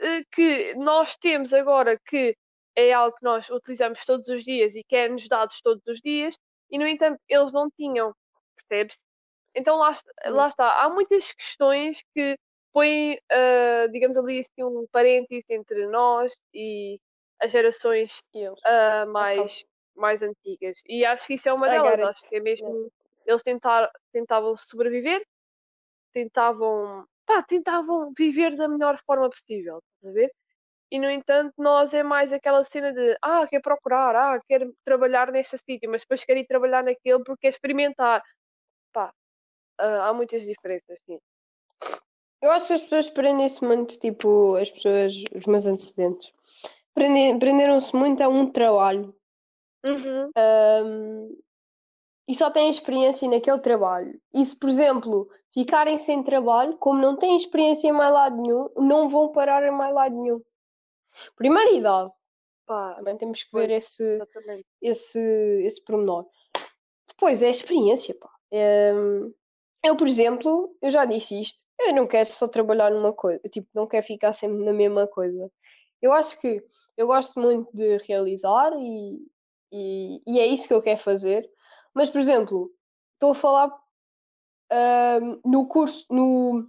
[0.00, 2.36] eh, que nós temos agora que
[2.76, 6.34] é algo que nós utilizamos todos os dias e que é-nos dados todos os dias,
[6.70, 8.12] e no entanto eles não tinham,
[8.56, 8.96] percebes?
[9.54, 10.32] Então lá, est- Hum.
[10.34, 12.36] lá está, há muitas questões que
[12.72, 16.98] põem, ah, digamos ali, assim, um parênteses entre nós e
[17.40, 18.22] as gerações
[18.64, 19.64] ah, mais,
[19.96, 20.78] mais antigas.
[20.86, 22.00] E acho que isso é uma delas.
[22.02, 22.90] Acho que é mesmo.
[23.26, 25.22] Eles tentar, tentavam sobreviver,
[26.12, 27.06] tentavam.
[27.26, 29.78] Pá, tentavam viver da melhor forma possível.
[29.96, 30.32] Estás a ver?
[30.90, 35.32] E no entanto, nós é mais aquela cena de ah, quer procurar, ah, quero trabalhar
[35.32, 38.22] neste sítio, mas depois quero ir trabalhar naquele porque quer experimentar.
[39.80, 41.18] Ah, há muitas diferenças, sim.
[42.42, 46.32] Eu acho que as pessoas prendem-se muito, tipo, as pessoas, os meus antecedentes,
[46.94, 49.14] prenderam-se muito a um trabalho
[49.84, 50.30] Uhum.
[50.36, 51.34] ahm,
[52.28, 54.18] e só têm experiência naquele trabalho.
[54.32, 58.68] E se, por exemplo, ficarem sem trabalho, como não têm experiência em mais lado nenhum,
[58.76, 60.40] não vão parar em mais lado nenhum.
[61.36, 62.12] Primeira idade,
[62.66, 63.66] Pá, também temos que Pois.
[63.66, 64.66] ver esse, exatamente.
[64.80, 65.18] esse,
[65.64, 66.24] esse pormenor.
[67.08, 68.30] Depois é a experiência, pá.
[68.52, 69.34] Hum,
[69.82, 73.68] eu, por exemplo, eu já disse isto, eu não quero só trabalhar numa coisa, tipo,
[73.74, 75.50] não quero ficar sempre na mesma coisa.
[76.02, 76.62] Eu acho que
[76.96, 79.18] eu gosto muito de realizar e,
[79.72, 81.48] e, e é isso que eu quero fazer.
[81.94, 82.70] Mas, por exemplo,
[83.14, 83.80] estou a falar
[85.22, 86.66] hum, no curso, no,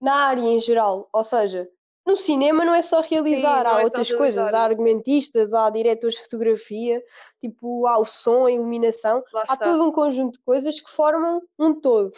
[0.00, 1.68] na área em geral, ou seja,
[2.06, 5.68] no cinema não é só realizar, não há é outras coisas, realizar, há argumentistas, há
[5.68, 7.02] diretores de fotografia,
[7.40, 9.64] tipo, há o som, a iluminação, Lá há está.
[9.64, 12.12] todo um conjunto de coisas que formam um todo.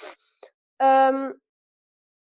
[0.78, 1.34] Ahm,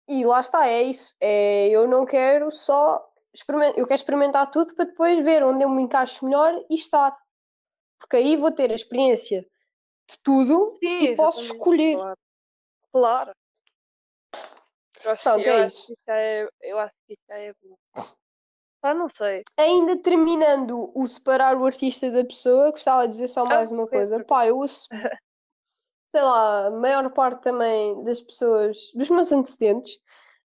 [0.07, 1.13] e lá está, é isso.
[1.19, 5.69] É, eu não quero só experimentar, eu quero experimentar tudo para depois ver onde eu
[5.69, 7.17] me encaixo melhor e estar.
[7.99, 9.41] Porque aí vou ter a experiência
[10.09, 11.95] de tudo Sim, e posso escolher.
[11.95, 12.17] Claro.
[12.91, 13.31] claro.
[15.03, 15.85] Eu acho, Pronto, que, eu é acho isso.
[15.87, 17.77] que é, eu acho que isso é bom.
[18.81, 19.43] Ah, não sei.
[19.57, 23.89] Ainda terminando o separar o artista da pessoa, gostava de dizer só mais uma sim,
[23.89, 24.23] coisa.
[24.23, 24.87] Pá, eu ouço,
[26.07, 29.99] sei lá, a maior parte também das pessoas, dos meus antecedentes,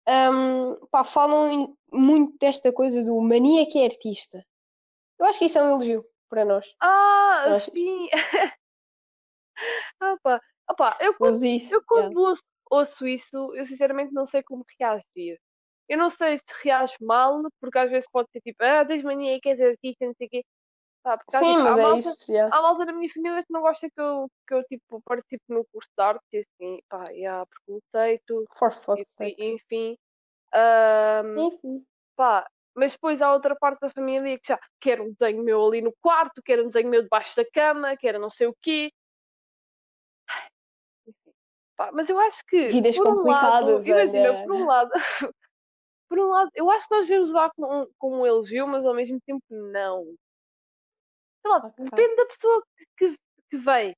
[0.09, 4.45] hum, pá, falam muito desta coisa do mania que é artista.
[5.19, 6.67] Eu acho que isso é um elogio para nós.
[6.81, 8.09] Ah, acho- sim.
[10.01, 10.41] ah.
[10.69, 11.75] Ah, pá, eu quando, isso.
[11.75, 12.09] eu yeah.
[12.09, 15.39] quando ouço, ouço isso, eu sinceramente não sei como reagir.
[15.89, 19.39] Eu não sei se reajo mal, porque às vezes pode ser tipo, ah, tens mania,
[19.41, 20.45] queres ser artista, não sei o quê.
[21.03, 22.33] Pá, porque Sim, tipo, mas é malta, isso.
[22.33, 22.57] yeah.
[22.57, 25.67] há malta da minha família que não gosta que eu, que eu tipo, participe no
[25.73, 29.43] curso de arte e assim, pá, e há preconceito, For e, fuck's sake.
[29.43, 29.99] e- enfim.
[30.55, 31.85] Ahm, Enfim.
[32.17, 35.83] pá, mas depois há outra parte da família que já quer um desenho meu ali
[35.83, 38.91] no quarto, quer um desenho meu debaixo da cama, quer não sei o quê.
[41.83, 44.93] Pá, mas eu acho que, Vidas por um lado, imagina, por um lado,
[46.09, 48.87] por um lado, eu acho que nós devemos levar com, um, com um elogio, mas
[48.87, 50.05] ao mesmo tempo não.
[51.41, 51.85] Sei lá, Ok.
[51.85, 52.63] depende da pessoa
[52.97, 53.17] que,
[53.51, 53.97] que vem.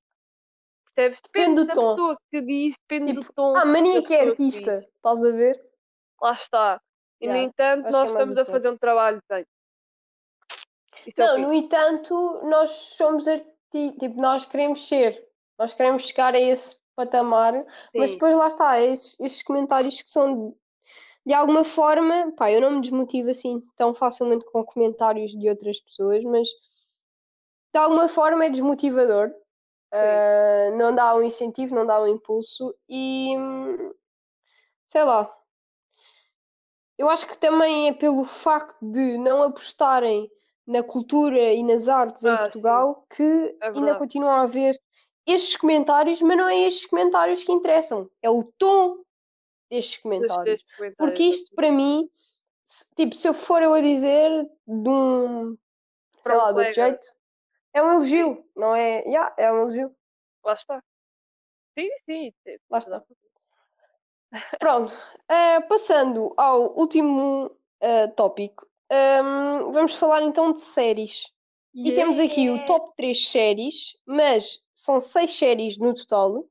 [0.94, 1.20] Percebes?
[1.20, 1.94] Depende do da tom.
[1.94, 3.54] pessoa que diz, depende do Tipo, tom.
[3.54, 4.88] Ah, mania que é artista.
[4.96, 5.62] Estás a ver?
[6.22, 6.80] Lá está.
[7.20, 9.46] E, no Yeah, entanto, acho que nós é estamos a fazer um trabalho de.
[11.06, 11.42] Isto é Não, quê?
[11.42, 13.54] no entanto, nós somos artistas,
[14.00, 17.54] tipo, nós queremos ser, nós queremos chegar a esse patamar,
[17.96, 18.14] mas Sim.
[18.14, 20.56] depois lá está, estes, estes comentários que são de,
[21.26, 25.80] de alguma forma, pá, eu não me desmotivo assim tão facilmente com comentários de outras
[25.80, 26.48] pessoas, mas
[27.72, 29.30] de alguma forma é desmotivador.
[29.92, 33.34] Ah, não dá um incentivo, não dá um impulso e
[34.88, 35.30] sei lá.
[36.96, 40.30] Eu acho que também é pelo facto de não apostarem
[40.66, 42.50] na cultura e nas artes em Ah, sim.
[42.50, 44.80] Portugal que É ainda continuam a haver
[45.26, 49.02] estes comentários, mas não é estes comentários que interessam, é o tom
[49.70, 50.44] destes comentários.
[50.44, 52.08] destes comentários, Porque isto para mim,
[52.62, 54.30] se- tipo, se eu for eu a dizer
[54.66, 55.56] de um,
[56.20, 57.08] sei um lá, de outro jeito,
[57.72, 59.02] é um elogio, não é?
[59.04, 59.94] Yeah, é um elogio.
[60.44, 60.82] Lá está.
[61.78, 62.32] Sim, sim.
[62.46, 63.04] é Lá verdade.
[64.58, 64.92] Pronto,
[65.28, 71.32] eh, passando ao último eh, tópico, ehm, vamos falar então de séries.
[71.74, 72.66] E temos aqui o Yeah.
[72.66, 76.44] top 3 séries, mas são 6 séries no total.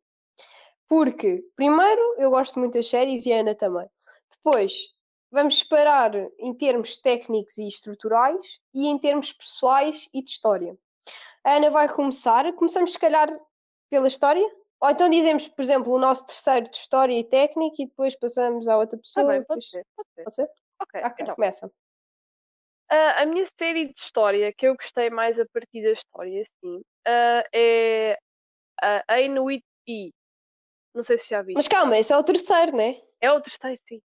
[0.88, 3.88] Porque, primeiro, eu gosto muito das séries e a Ana também.
[4.32, 4.90] Depois,
[5.32, 10.78] vamos separar em termos técnicos e estruturais e em termos pessoais e de história.
[11.44, 12.52] A Ana vai começar.
[12.54, 13.28] Começamos, se calhar,
[13.90, 14.46] pela história?
[14.82, 18.68] Ou então dizemos, por exemplo, o nosso terceiro de história e técnica e depois passamos
[18.68, 19.28] à outra Tá pessoa.
[19.30, 19.86] bem, depois- pode ser.
[19.96, 20.24] Pode ser.
[20.24, 20.50] Pode ser?
[20.82, 21.36] Ok, Ok, então.
[21.36, 21.72] começa.
[22.90, 26.82] Ah, a minha série de história que eu gostei mais a partir da história, sim,
[27.08, 28.18] ah, é
[28.82, 30.12] a Ain with E.
[30.94, 31.58] Não sei se já viste.
[31.58, 33.02] Mas calma, esse é o terceiro, né?
[33.20, 34.02] É o terceiro, sim.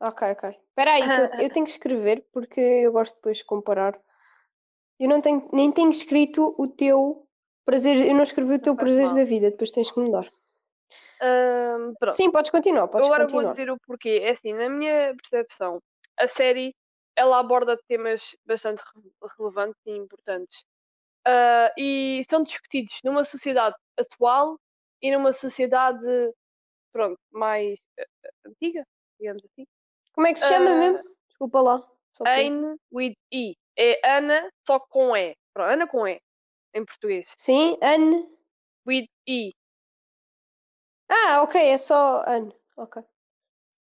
[0.00, 0.50] Ok, ok.
[0.50, 1.08] Espera aí, eu,
[1.46, 3.98] eu tenho que escrever porque eu gosto depois de comparar.
[4.98, 7.26] Eu não tenho, nem tenho escrito o teu
[7.64, 10.28] prazer, eu não escrevi o teu prazer da vida, depois tens que mudar.
[11.98, 12.14] Pronto.
[12.14, 13.42] Sim, podes continuar, podes agora continuar.
[13.42, 14.20] vou dizer o porquê.
[14.22, 15.80] É assim, na minha percepção,
[16.16, 16.74] a série
[17.18, 20.64] ela aborda temas bastante re- relevantes e importantes.
[21.26, 24.58] Ah, e são discutidos numa sociedade atual
[25.02, 26.06] e numa sociedade,
[26.92, 28.06] pronto, mais eh,
[28.46, 28.86] antiga,
[29.18, 29.66] digamos assim.
[30.12, 31.16] Como é que se chama Ah, mesmo?
[31.28, 31.82] Desculpa lá.
[32.24, 33.54] Ain with E.
[33.76, 35.36] É Ana, só com E.
[35.52, 36.20] Pronto, Ana com E,
[36.74, 37.28] em português.
[37.36, 38.26] Sim, Anne.
[38.86, 39.52] With E.
[41.08, 42.54] Ah, ok, é só Anne.
[42.76, 43.02] Ok.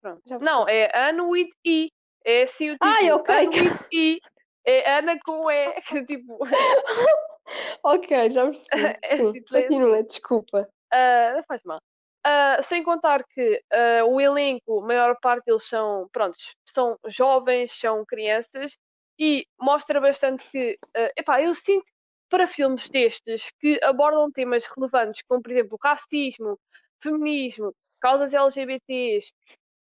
[0.01, 0.21] Pronto.
[0.39, 1.91] Não, é Ana with E.
[2.25, 2.91] É assim o título.
[2.91, 3.47] Ai, ok.
[3.47, 4.19] With E.
[4.65, 5.81] É Ana com E.
[5.87, 6.39] Que tipo.
[7.83, 8.69] Ok, já percebi.
[9.03, 9.43] É assim.
[9.43, 10.67] continua, desculpa.
[10.91, 11.79] ah, não faz mal.
[12.23, 17.71] Ah, sem contar que ah, o elenco, a maior parte deles são, prontos, são jovens,
[17.79, 18.75] são crianças
[19.19, 21.85] e mostra bastante que, ah, epá, eu sinto
[22.29, 26.59] para filmes destes que abordam temas relevantes, como por exemplo racismo,
[26.99, 29.31] feminismo, causas LGBTs,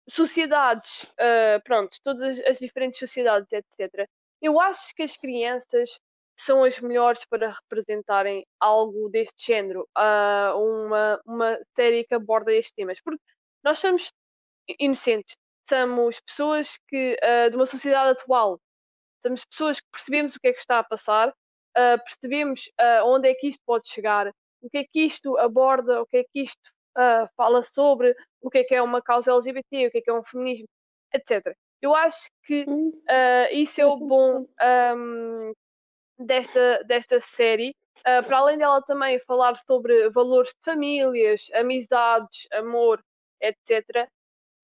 [0.09, 4.09] sociedades, ah, pronto, todas as diferentes sociedades, etc.
[4.41, 5.99] Eu acho que as crianças
[6.39, 12.73] são as melhores para representarem algo deste género, ah, uma, uma série que aborda estes
[12.73, 13.23] temas, porque
[13.63, 14.13] nós somos
[14.79, 15.37] inocentes,
[15.67, 18.61] somos pessoas que ah, de uma sociedade atual,
[19.25, 21.33] somos pessoas que percebemos o que é que está a passar,
[21.77, 22.71] ah, percebemos
[23.05, 24.29] onde é que isto pode chegar,
[24.61, 28.51] o que é que isto aborda, o que é que isto ah, fala sobre, o
[28.51, 30.67] que é que é uma causa LGBT, o que é que é um feminismo,
[31.13, 31.57] etc.
[31.83, 32.65] Eu acho que
[33.09, 35.53] ah, isso é o bom ahm,
[36.19, 37.75] desta, desta série.
[38.05, 43.03] Ah, para além dela também falar sobre valores de famílias, amizades, amor,
[43.41, 44.09] etc.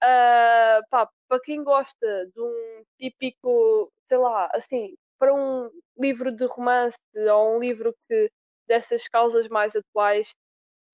[0.02, 6.46] Ah, pá, para quem gosta de um típico, sei lá, assim, para um livro de
[6.46, 8.30] romance ou um livro que
[8.66, 10.32] dessas causas mais atuais,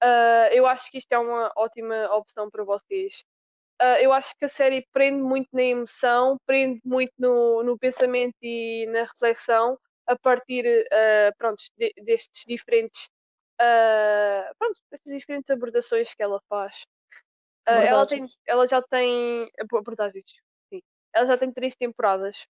[0.02, 3.24] ah, eu acho que isto é uma ótima opção para vocês.
[3.80, 8.37] Ah, eu acho que a série prende muito na emoção, prende muito no, no pensamento
[8.42, 13.09] e na reflexão a partir ah, pronto, de- destes diferentes
[13.61, 16.85] ah, pronto, destas diferentes abordações que ela faz.
[17.66, 20.24] Ela, tem, ela já tem abo- abordagens,
[20.72, 20.82] sim.
[21.14, 22.46] Ela já tem três temporadas.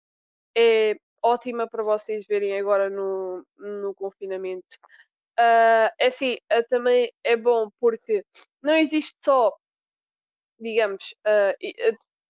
[0.57, 4.65] É ótima para vocês verem agora no, no confinamento.
[5.37, 8.25] Ah, é assim, ah, também é bom porque
[8.61, 9.53] não existe só
[10.59, 11.53] digamos, ah,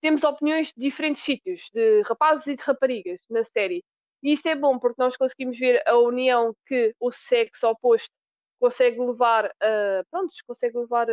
[0.02, 3.84] temos opiniões de diferentes sítios, de rapazes e de raparigas na série.
[4.22, 8.12] E isso é bom porque nós conseguimos ver a união que o sexo oposto
[8.60, 11.08] consegue levar, a pronto, consegue levar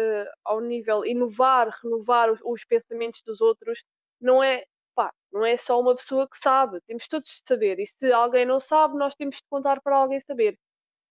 [0.44, 3.82] ao nível, inovar, renovar os, os pensamentos dos outros.
[4.20, 7.78] Não é, pá, não é só uma pessoa que sabe, temos todos de saber.
[7.80, 10.56] E se alguém não sabe, nós temos de contar para alguém saber.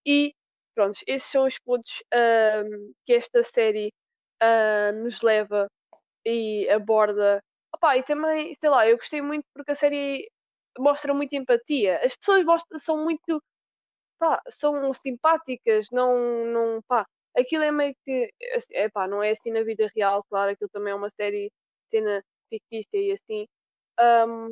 [0.06, 0.34] E
[0.74, 2.62] pronto, esses são os pontos ah,
[3.06, 3.92] que esta série
[4.40, 5.68] ah, nos leva
[6.26, 7.42] e aborda.
[7.74, 10.30] Opá, e também, sei lá, eu gostei muito porque a série
[10.78, 12.00] mostra muita empatia.
[12.04, 13.42] As pessoas mostram, são muito.
[14.18, 16.44] Pá, são simpáticas, não.
[16.46, 17.06] não pá,
[17.36, 18.30] aquilo é meio que.
[18.56, 21.50] assim, Epá, não é assim na vida real, claro, aquilo também é uma série,
[21.90, 23.46] cena fictícia e assim.
[23.98, 24.48] Ahm,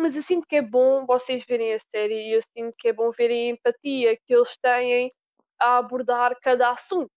[0.00, 2.92] mas eu sinto que é bom vocês verem a série e eu sinto que é
[2.92, 5.12] bom verem a empatia que eles têm
[5.58, 7.10] a abordar cada assunto.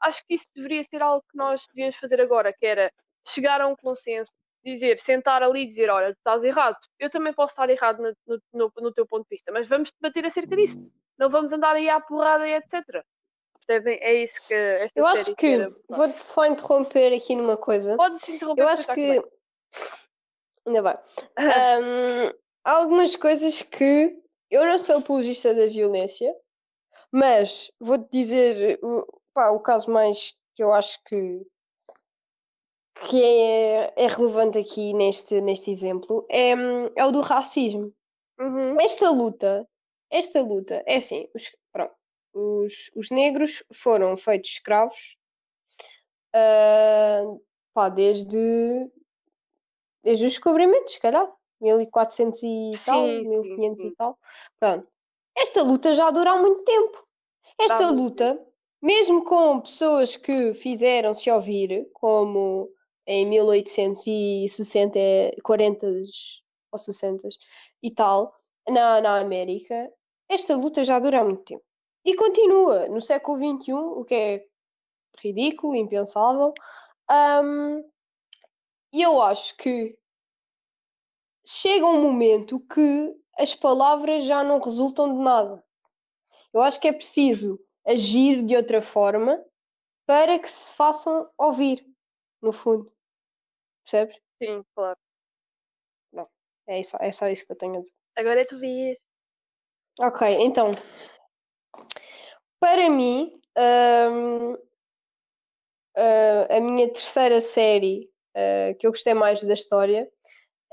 [0.00, 2.90] Acho que isso deveria ser algo que nós devíamos fazer agora, que era
[3.26, 4.30] chegar a um consenso,
[4.64, 8.40] dizer, sentar ali e dizer, olha, tu estás errado, eu também posso estar errado no,
[8.52, 10.78] no- no- teu ponto de vista, mas vamos debater acerca disso.
[11.18, 13.04] Não vamos andar aí à porrada e etc.
[13.66, 13.98] Percebem?
[14.00, 17.96] É isso que esta Eu acho que vou-te só interromper aqui numa coisa.
[17.96, 18.94] Podes interromper Eu acho que.
[18.94, 19.24] bem.
[20.68, 20.98] Ainda bem.
[21.36, 24.14] Ahm, há algumas coisas que
[24.50, 26.34] eu não sou apologista da violência,
[27.10, 31.40] mas vou-te dizer o, pá, o caso mais que eu acho que,
[33.06, 36.50] que é, é relevante aqui neste, neste exemplo é,
[36.96, 37.92] é o do racismo.
[38.38, 38.78] Uhum.
[38.78, 39.66] Esta luta,
[40.10, 41.94] esta luta, é assim, os, pronto,
[42.34, 45.16] os, os negros foram feitos escravos
[46.34, 47.24] ah,
[47.72, 48.90] pá, desde,
[50.02, 51.30] desde os descobrimentos, se calhar,
[51.60, 53.88] 1400 e tal, Sim, sim, 1500 sim.
[53.88, 54.18] e tal.
[54.60, 54.88] Pronto.
[55.36, 57.06] Esta luta já dura há muito tempo.
[57.58, 58.46] Esta muito luta,
[58.82, 62.70] mesmo com pessoas que fizeram-se ouvir, como
[63.06, 64.98] em 1860,
[65.42, 65.86] 40
[66.70, 67.28] ou 60
[67.82, 68.34] e tal,
[68.68, 69.90] na, na América,
[70.28, 71.64] esta luta já dura há muito tempo.
[72.04, 74.44] E continua no século XXI, o que é
[75.22, 76.52] ridículo, impensável.
[77.08, 77.82] Ahm,
[78.92, 79.98] E eu acho que
[81.46, 85.64] chega um momento que as palavras já não resultam de nada.
[86.52, 89.42] Eu acho que é preciso agir de outra forma
[90.06, 91.86] para que se façam ouvir,
[92.40, 92.90] no fundo.
[93.84, 94.18] Percebes?
[94.42, 94.98] Sim, claro.
[96.68, 97.94] É, isso, é só isso que eu tenho a dizer.
[98.14, 98.98] Agora é tu vês.
[99.98, 100.74] Ok, então.
[102.60, 104.54] Para mim, hum,
[105.96, 110.10] ah, a minha terceira série ah, que eu gostei mais da história,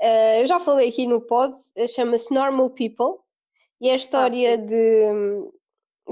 [0.00, 3.20] ah, eu já falei aqui no pod, eh, chama-se Normal People
[3.80, 5.12] e é a história de,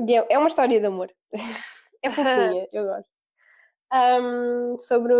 [0.04, 1.10] de- É uma história de amor.
[2.02, 3.12] é fofinha, eu gosto.
[3.92, 5.14] Hum, sobre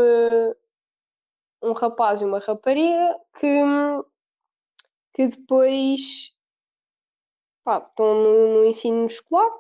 [1.63, 3.63] um rapaz e uma rapariga que,
[5.15, 6.35] que depois
[7.65, 9.51] pá, estão no, no ensino escolar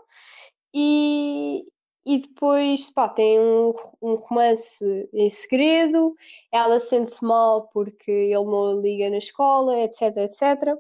[0.74, 1.64] e,
[2.06, 6.14] e depois pá, tem um, um romance em segredo,
[6.52, 10.76] ela sente-se mal porque ele não liga na escola, etc, etc.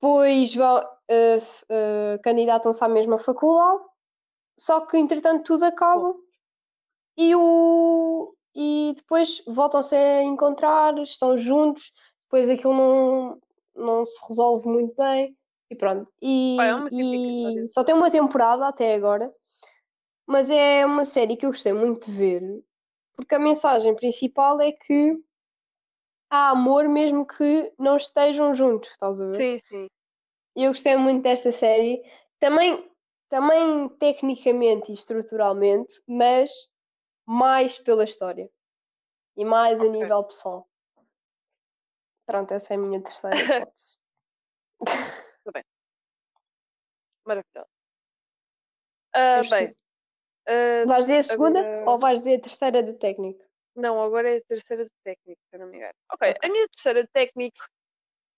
[0.00, 3.82] Depois vão, f- eh, candidatam-se à mesma faculdade,
[4.58, 6.14] só que entretanto tudo acaba.
[7.16, 11.92] E, o, e depois voltam-se a encontrar, estão juntos,
[12.24, 13.38] depois aquilo não,
[13.74, 15.36] não se resolve muito bem.
[15.70, 16.10] E pronto.
[16.20, 19.32] E, é e só tem uma temporada até agora,
[20.26, 22.64] mas é uma série que eu gostei muito de ver,
[23.16, 25.16] porque a mensagem principal é que
[26.30, 29.36] há amor mesmo que não estejam juntos, estás a ver?
[29.36, 29.88] Sim, sim.
[30.56, 32.02] E eu gostei muito desta série,
[32.40, 32.90] também,
[33.28, 36.50] também tecnicamente e estruturalmente, mas
[37.26, 38.50] mais pela história
[39.36, 39.92] e mais a Ok.
[39.92, 40.68] nível pessoal.
[42.26, 43.98] Pronto, essa é a minha terceira hipótese.
[47.26, 47.68] Maravilhoso.
[49.12, 49.56] Ah, És tu.
[49.56, 49.74] bem.
[50.46, 53.44] Ah, Vais dizer a segunda agora- ou vais dizer a terceira do técnico?
[53.76, 55.94] não, agora é a terceira de técnico, se eu não me engano.
[56.12, 56.40] Ok, Ok.
[56.48, 57.58] a minha terceira de técnico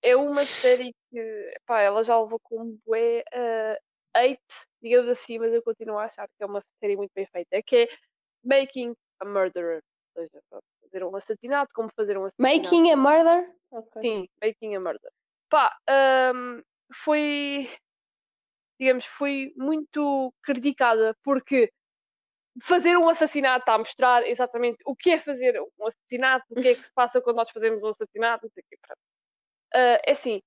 [0.02, 3.76] é uma série que, pá, ela já levou com bué uh,
[4.14, 4.40] hate,
[4.80, 7.76] digamos assim, mas eu continuo a achar que é uma série muito bem feita, que
[7.76, 7.88] é
[8.44, 9.82] Making a Murderer.
[10.14, 10.42] Ou seja,
[10.80, 12.56] fazer um assassinato, como fazer um assassinato.
[12.64, 13.54] Making a Murder?
[13.72, 14.00] Ok.
[14.00, 15.10] Sim, Making a Murder.
[15.50, 15.76] Pá,
[16.34, 16.62] hum,
[17.04, 17.68] foi,
[18.80, 21.70] digamos, foi muito criticada porque
[22.62, 26.68] fazer um assassinato está a mostrar exatamente o que é fazer um assassinato, o que
[26.68, 28.78] é que se passa quando nós fazemos um assassinato, não sei o quê.
[29.74, 30.40] Ah, é assim,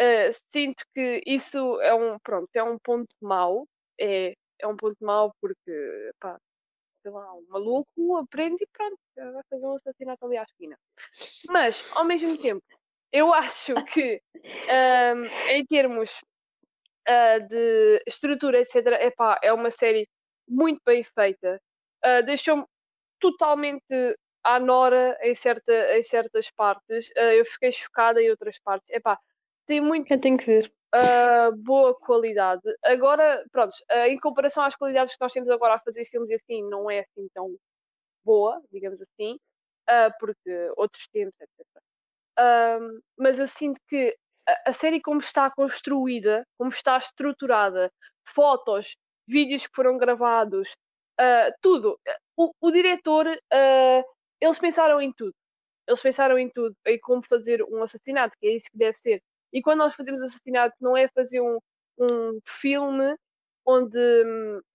[0.00, 3.66] ah, sinto que isso é um, pronto, é um ponto mau,
[3.98, 6.38] é, é um ponto mau porque, pá,
[7.02, 10.78] sei lá, um maluco aprende e pronto, vai fazer um assassinato ali à esquina.
[11.48, 12.64] Mas, ao mesmo tempo,
[13.12, 14.22] eu acho que
[14.68, 16.10] ahm, em termos
[17.08, 20.08] ah, de estrutura, etc., epá, é uma série
[20.50, 21.60] muito bem feita.
[22.02, 22.64] Ah, Deixou-me
[23.20, 23.84] totalmente
[24.44, 27.10] à nora em, certa, em certas partes.
[27.16, 28.88] Ah, eu fiquei chocada em outras partes.
[28.90, 29.18] Epá,
[29.66, 30.72] tem muito Eu tenho que ver.
[30.94, 32.62] uh, boa qualidade.
[32.84, 36.34] Agora, pronto, uh, em comparação às qualidades que nós temos agora a fazer filmes e
[36.34, 37.54] assim, não é assim tão
[38.24, 39.38] boa, digamos assim,
[39.88, 41.66] uh, porque outros tempos, etc.
[43.18, 44.16] Mas eu sinto que
[44.66, 47.92] a série como está construída, como está estruturada,
[48.34, 48.96] fotos,
[49.30, 50.68] vídeos que foram gravados,
[51.20, 51.98] uh, tudo.
[52.36, 54.04] O, o diretor, uh,
[54.40, 55.34] eles pensaram em tudo.
[55.86, 59.22] Eles pensaram em tudo, em como fazer um assassinato, que é isso que deve ser.
[59.52, 61.58] E quando nós fazemos assassinato, não é fazer um,
[61.98, 63.16] um filme
[63.66, 63.98] onde,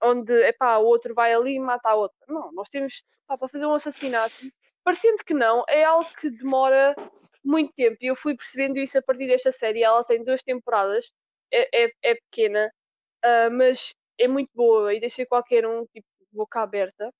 [0.01, 2.17] onde epá, o outro vai ali e mata a outra.
[2.27, 4.35] Não, nós temos para fazer um assassinato,
[4.83, 6.95] parecendo que não, é algo que demora
[7.43, 7.97] muito tempo.
[8.01, 9.83] E eu fui percebendo isso a partir desta série.
[9.83, 11.05] Ela tem duas temporadas,
[11.51, 12.71] é, é, é pequena,
[13.25, 17.11] uh, mas é muito boa e deixei qualquer um tipo boca aberta.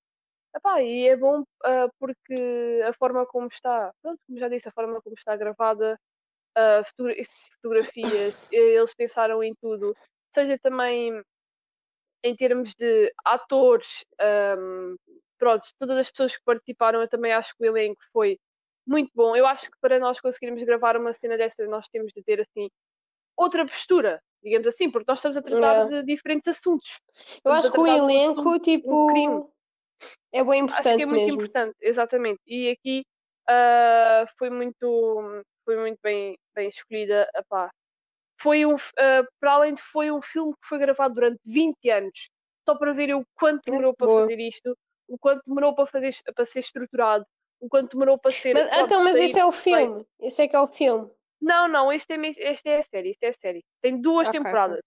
[0.55, 4.71] Epá, e é bom uh, porque a forma como está, pronto, como já disse, a
[4.71, 5.99] forma como está gravada,
[6.57, 6.83] uh,
[7.61, 9.95] fotografias, eles pensaram em tudo,
[10.33, 11.21] seja também
[12.23, 14.03] em termos de atores,
[14.57, 14.95] um,
[15.37, 18.39] pronto, todas as pessoas que participaram, eu também acho que o elenco foi
[18.85, 19.35] muito bom.
[19.35, 22.69] Eu acho que para nós conseguirmos gravar uma cena desta, nós temos de ter assim
[23.37, 26.87] outra postura, digamos assim, porque nós estamos a tratar de diferentes assuntos.
[27.43, 29.49] Eu acho que o elenco, tipo, um
[30.31, 30.87] é bem importante.
[30.87, 31.35] Acho que é muito mesmo.
[31.41, 32.41] importante, exatamente.
[32.45, 33.03] E aqui
[33.49, 37.27] uh, foi muito, foi muito bem, bem escolhida.
[37.35, 37.71] Epá,
[38.39, 42.29] foi um, uh, para além de foi um filme que foi gravado durante 20 anos,
[42.69, 44.21] só para ver o quanto demorou para Boa.
[44.21, 44.77] fazer isto,
[45.07, 47.25] o quanto demorou para, fazer, para ser estruturado,
[47.59, 48.53] o quanto demorou para ser.
[48.53, 50.05] Mas, então, mas este é o filme.
[50.19, 51.09] Este é que é o filme.
[51.41, 53.65] Não, não, este é, este é a série, este é a série.
[53.81, 54.83] Tem duas okay, temporadas.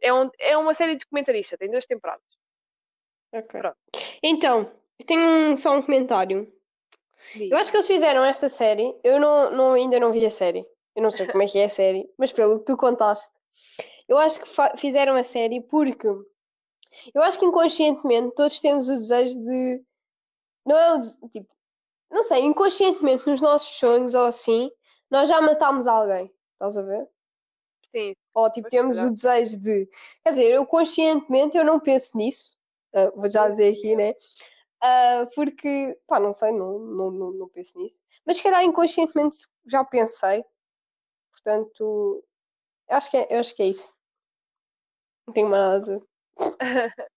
[0.00, 2.24] É, um, é uma série documentarista, tem duas temporadas.
[3.32, 3.60] Ok.
[3.60, 3.76] Pronto.
[4.22, 4.72] Então,
[5.06, 6.52] tenho um, só um comentário.
[7.34, 8.94] Eu acho que eles fizeram esta série.
[9.04, 10.64] Eu não, não, ainda não vi a série.
[10.94, 13.32] Eu não sei como é que é a série, mas pelo que tu contaste,
[14.08, 19.38] eu acho que fizeram a série porque eu acho que inconscientemente todos temos o desejo
[19.44, 19.82] de.
[20.66, 21.54] Não é o tipo.
[22.10, 24.70] Não sei, inconscientemente nos nossos sonhos ou assim,
[25.10, 26.32] nós já matámos alguém.
[26.54, 27.08] Estás a ver?
[27.90, 28.12] Sim.
[28.34, 29.88] Ou tipo, temos o desejo de.
[30.22, 32.56] Quer dizer, eu conscientemente eu não penso nisso.
[32.94, 34.10] Uh, vou já dizer aqui, né?
[34.82, 38.00] Uh, porque, pá, não sei, não, não, não, não penso nisso.
[38.26, 40.44] Mas se calhar inconscientemente já pensei
[41.48, 42.24] Portanto,
[42.88, 43.94] acho que é, acho que é isso.
[45.26, 46.02] Não tenho mais nada a dizer.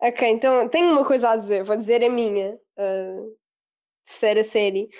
[0.00, 1.64] ok, então tenho uma coisa a dizer.
[1.64, 3.38] Vou dizer a minha uh,
[4.04, 4.90] terceira série.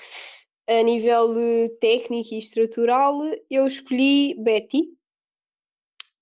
[0.69, 1.35] A nível
[1.81, 3.15] técnico e estrutural,
[3.51, 4.95] eu escolhi Betty.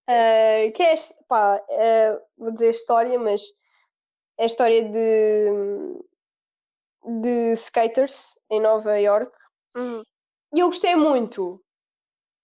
[0.08, 0.94] Uh, que é,
[1.26, 3.42] pá, uh, vou dizer história, mas
[4.38, 5.50] é a história de,
[7.22, 9.36] de skaters em Nova York.
[9.76, 10.02] Uhum.
[10.54, 11.60] E eu gostei muito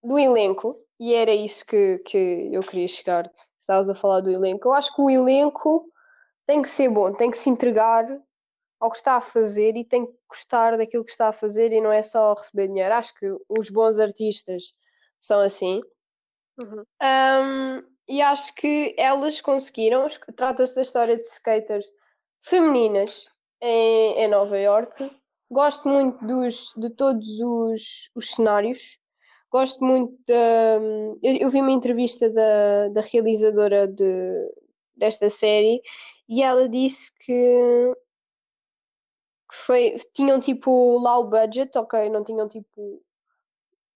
[0.03, 3.33] do elenco, e era isso que, que eu queria chegar.
[3.61, 4.67] Estavas a falar do elenco.
[4.67, 5.89] Eu acho que o elenco
[6.49, 8.05] tem que ser bom, tem que se entregar
[8.83, 11.81] ao que está a fazer e tem que gostar daquilo que está a fazer e
[11.81, 12.93] não é só receber dinheiro.
[12.93, 14.75] Acho que os bons artistas
[15.21, 15.81] são assim.
[16.61, 16.83] Uhum.
[17.01, 20.09] Um, e acho que elas conseguiram.
[20.35, 21.93] Trata-se da história de skaters
[22.41, 23.29] femininas
[23.61, 25.11] em, em Nova York.
[25.49, 28.99] Gosto muito dos, de todos os, os cenários.
[29.49, 30.81] Gosto muito da.
[31.23, 34.51] Eu, eu vi uma entrevista da, da realizadora de,
[34.97, 35.81] desta série
[36.29, 38.12] e ela disse que, que
[39.67, 43.03] foi, tinham tipo low budget, ok, não tinham tipo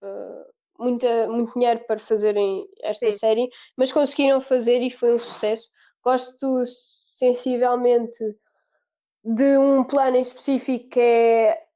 [0.02, 0.44] uh,
[0.78, 3.18] muita, muito dinheiro para fazerem esta Sim.
[3.18, 5.70] série, mas conseguiram fazer e foi um sucesso.
[6.04, 8.24] Gosto sensivelmente
[9.24, 11.66] de um plano em específico que é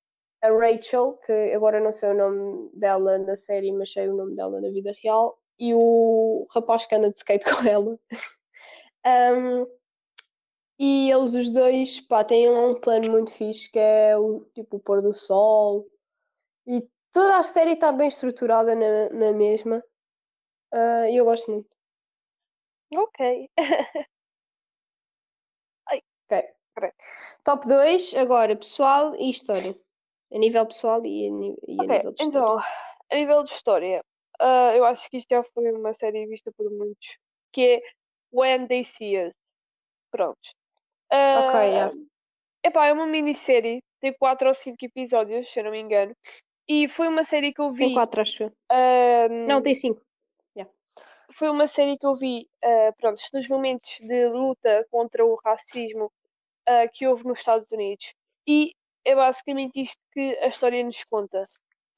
[0.43, 4.37] a Rachel, que agora não sei o nome dela na série, mas sei o nome
[4.37, 7.99] dela na vida real, e o rapaz que anda de skate com ela.
[9.07, 9.67] um,
[10.83, 14.81] e eles os dois pá, têm um plano muito fixe que é o tipo o
[14.81, 15.87] pôr do sol
[16.67, 19.85] e toda a série está bem estruturada na, na mesma
[20.73, 21.69] uh, e eu gosto muito.
[22.97, 23.51] Ok.
[25.87, 26.93] ok.
[27.45, 29.77] Top 2, agora pessoal e história.
[30.33, 31.31] A nível pessoal e a,
[31.69, 32.65] e a nível de então, história.
[33.11, 34.05] a nível de história,
[34.41, 37.19] uh, eu acho que isto já foi uma série vista por muitos,
[37.53, 37.83] que é
[38.33, 39.35] When They See Us.
[40.11, 40.60] Pronto.
[41.13, 41.93] Uh, ok, yeah.
[42.65, 46.15] Epá, é uma minissérie, tem 4 ou 5 episódios, se eu não me engano.
[46.69, 47.87] E foi uma série que eu vi.
[47.87, 48.47] Tem 4, acho.
[48.47, 50.01] Uh, não, tem 5.
[50.57, 50.73] Yeah.
[51.33, 56.13] Foi uma série que eu vi, uh, pronto, nos momentos de luta contra o racismo
[56.69, 58.13] uh, que houve nos Estados Unidos.
[58.47, 58.73] E
[59.05, 61.45] é basicamente isto que a história nos conta.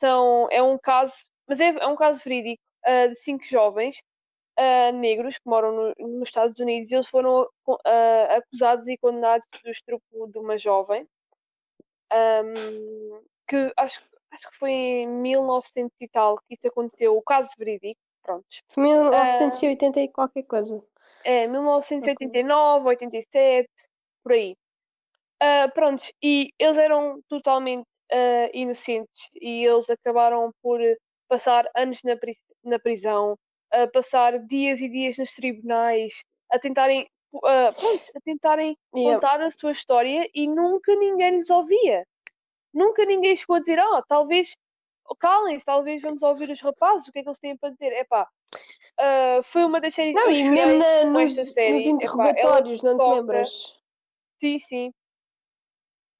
[0.00, 1.14] São, é um caso,
[1.46, 2.62] mas é, é um caso verídico
[3.08, 4.02] de cinco jovens
[4.62, 7.78] uh, negros que moram no, nos Estados Unidos e eles foram uh,
[8.36, 11.06] acusados e condenados do estupro de uma jovem
[12.12, 14.00] um, que acho,
[14.30, 18.00] acho que foi em 1900 e tal que isso aconteceu, o caso verídico.
[18.22, 18.46] Pronto.
[18.76, 20.80] 1980 e qualquer coisa.
[21.24, 23.68] É, 1989, 87,
[24.22, 24.56] por aí.
[25.42, 30.78] Uh, prontos, e eles eram totalmente uh, inocentes e eles acabaram por
[31.28, 33.36] passar anos na, pri na prisão,
[33.72, 39.14] a passar dias e dias nos tribunais, a tentarem, uh, pronto, a tentarem yeah.
[39.14, 42.06] contar a sua história e nunca ninguém lhes ouvia.
[42.72, 44.54] Nunca ninguém chegou a dizer, ah, oh, talvez
[45.18, 47.92] calem-se, talvez vamos ouvir os rapazes, o que é que eles têm para dizer?
[47.92, 48.28] É pá,
[49.00, 51.72] uh, foi uma das séries Não, e mesmo na, nos, série.
[51.72, 53.16] nos interrogatórios, Epá, não te toca...
[53.16, 53.80] lembras?
[54.38, 54.88] Sim, sim.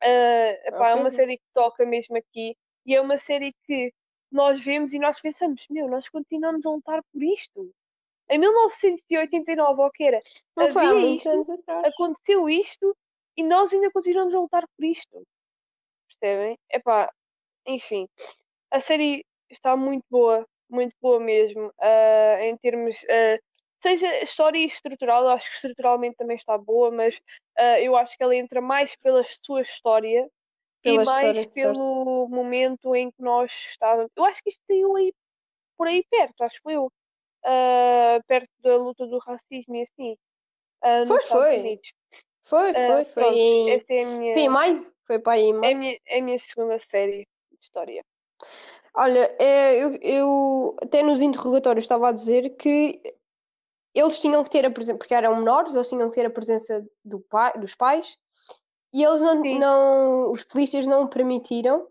[0.03, 0.90] Uh, epá, okay.
[0.90, 3.92] É uma série que toca mesmo aqui e é uma série que
[4.33, 7.70] nós vemos e nós pensamos, meu, nós continuamos a lutar por isto.
[8.30, 10.22] Em 1989, ou que era,
[10.57, 12.97] não havia isto, aconteceu isto
[13.37, 15.22] e nós ainda continuamos a lutar por isto.
[16.09, 16.59] Percebem?
[16.70, 17.12] Epá,
[17.66, 18.09] enfim,
[18.70, 23.43] a série está muito boa, muito boa mesmo, uh, em termos, uh,
[23.80, 27.16] seja história e estrutural, acho que estruturalmente também está boa, mas
[27.59, 30.28] uh, eu acho que ela entra mais pela sua história
[30.83, 34.11] pela e mais pelo momento em que nós estávamos.
[34.16, 35.14] Eu acho que isto saiu aí
[35.76, 36.93] por aí perto, acho eu.
[38.26, 40.16] perto da luta do racismo e assim.
[41.07, 41.80] foi, foi.
[42.45, 43.22] Foi, foi, foi.
[43.22, 43.70] Pronto, em...
[43.70, 44.35] Essa é a minha...
[44.35, 44.93] Foi em maio?
[45.07, 45.64] Foi para aí em maio?
[45.64, 48.05] É a minha, é a minha segunda série de história.
[48.95, 53.01] Olha, é, eu, eu até nos interrogatórios estava a dizer que
[53.95, 56.85] eles tinham que ter a presença, porque eram menores, eles tinham que ter a presença
[57.05, 58.16] do pai, dos pais
[58.93, 61.88] e eles não, não os polícias não o permitiram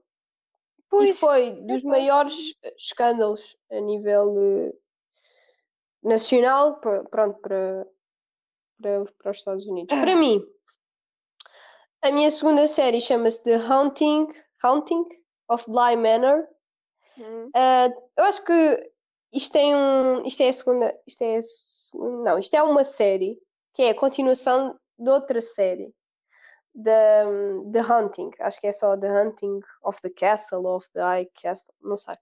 [0.90, 4.82] pois, e foi dos maiores escândalos a nível uh,
[6.04, 7.88] nacional, pronto, para,
[8.82, 9.98] para, para os Estados Unidos.
[9.98, 10.46] Para mim,
[12.02, 14.28] a minha segunda série chama-se The Haunting,
[14.64, 15.06] Haunting
[15.48, 16.48] of Bly Manor.
[17.18, 18.92] Uh, eu acho que
[19.34, 20.26] isto tem um.
[20.26, 21.00] Isto é a segunda.
[21.06, 21.42] Isto é a,
[22.24, 23.40] não, isto é uma série
[23.74, 25.94] que é a continuação de outra série.
[26.76, 27.26] The,
[27.72, 31.76] the Hunting, acho que é só The Hunting of the Castle, of the High Castle,
[31.82, 32.16] não sei.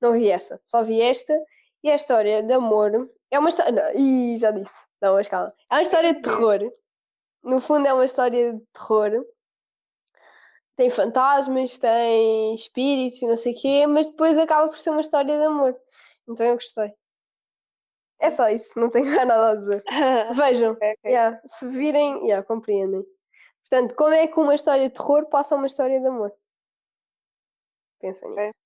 [0.00, 1.38] Não vi essa, só vi esta.
[1.84, 3.92] E a história de amor é uma história.
[3.94, 4.74] Ih, já disse.
[5.00, 5.52] Não, mas calma.
[5.70, 6.72] É uma história de terror.
[7.42, 9.24] No fundo, é uma história de terror
[10.76, 15.00] tem fantasmas, tem espíritos e não sei o quê, mas depois acaba por ser uma
[15.00, 15.76] história de amor.
[16.28, 16.92] Então eu gostei.
[18.20, 19.84] É só isso, não tenho nada a dizer.
[20.34, 21.12] Vejam, okay, okay.
[21.12, 23.04] Yeah, se virem, yeah, compreendem.
[23.72, 26.30] Portanto, como é que uma história de terror passa a uma história de amor?
[28.02, 28.58] Pensem nisso.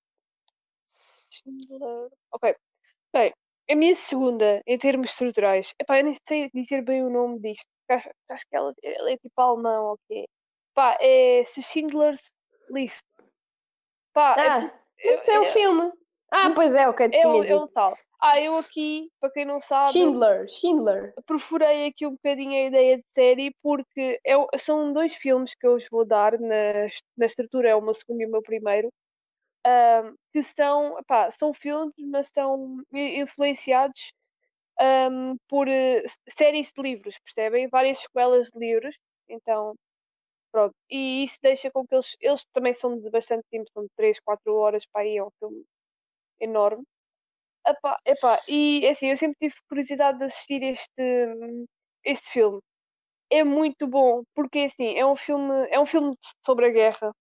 [2.32, 2.56] Ok.
[3.14, 3.32] Ok.
[3.70, 7.64] A minha segunda, em termos estruturais, epá, eu nem sei dizer bem o nome disto.
[7.88, 10.28] Acho, acho que ela, ela é tipo alemão, ok.
[10.74, 12.32] Pá, é Schindler's
[12.68, 13.04] List.
[14.12, 15.92] Pá, é ah, é, isso é, um filme.
[16.30, 17.08] Ah, pois é, ok.
[17.12, 17.96] É, um, é um tal.
[18.20, 19.92] Ah, eu aqui, para quem não sabe.
[19.92, 21.14] Schindler, Schindler.
[21.26, 25.74] Perfurei aqui um bocadinho a ideia de série porque é, são dois filmes que eu
[25.74, 28.92] vos vou dar na, na estrutura, é o meu segundo e o meu primeiro.
[29.66, 34.12] Um, que são, pá, são filmes, mas são influenciados
[34.80, 37.68] um, por uh, séries de livros, percebem?
[37.68, 38.96] Várias sequelas de livros.
[39.28, 39.74] Então,
[40.52, 43.90] Pronto, e isso deixa com que eles, eles também são de bastante tempo, são de
[43.94, 45.62] 3, 4 horas para aí, é um filme
[46.40, 46.84] enorme.
[47.66, 51.26] Epá, epá, e é assim, eu sempre tive curiosidade de assistir este,
[52.04, 52.60] este filme.
[53.28, 57.12] É muito bom, porque assim, é um filme, é um filme sobre a guerra,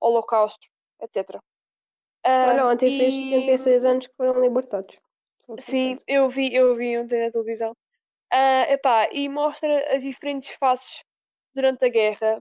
[0.00, 0.64] holocausto,
[1.02, 1.40] etc.
[2.24, 2.98] Olha, ontem e...
[2.98, 4.96] fez 76 anos que foram libertados.
[5.58, 7.72] Sim, eu vi, eu vi ontem na televisão.
[8.32, 11.02] Uh, epá, e mostra as diferentes faces
[11.52, 12.40] durante a guerra,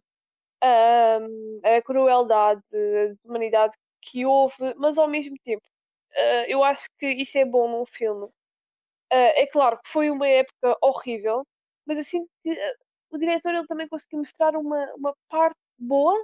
[0.64, 5.64] um, a crueldade da humanidade que houve, mas ao mesmo tempo
[6.16, 8.26] uh, eu acho que isso é bom num filme.
[8.26, 11.46] Uh, é claro que foi uma época horrível,
[11.86, 12.76] mas eu sinto que uh,
[13.12, 16.16] o diretor ele também conseguiu mostrar uma, uma parte boa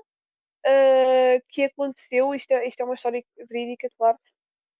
[1.49, 2.33] que aconteceu.
[2.33, 4.17] Isto é, isto é uma história verídica, claro.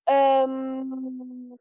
[0.10, 1.56] Um,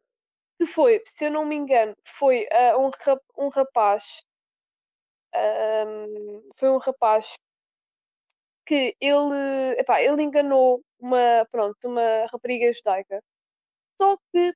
[0.59, 2.47] que foi, se eu não me engano, foi
[2.78, 4.05] um, rap, um rapaz.
[5.34, 7.26] Um, foi um rapaz
[8.66, 13.22] que ele, epá, ele enganou uma, pronto, uma rapariga judaica.
[14.01, 14.55] Só que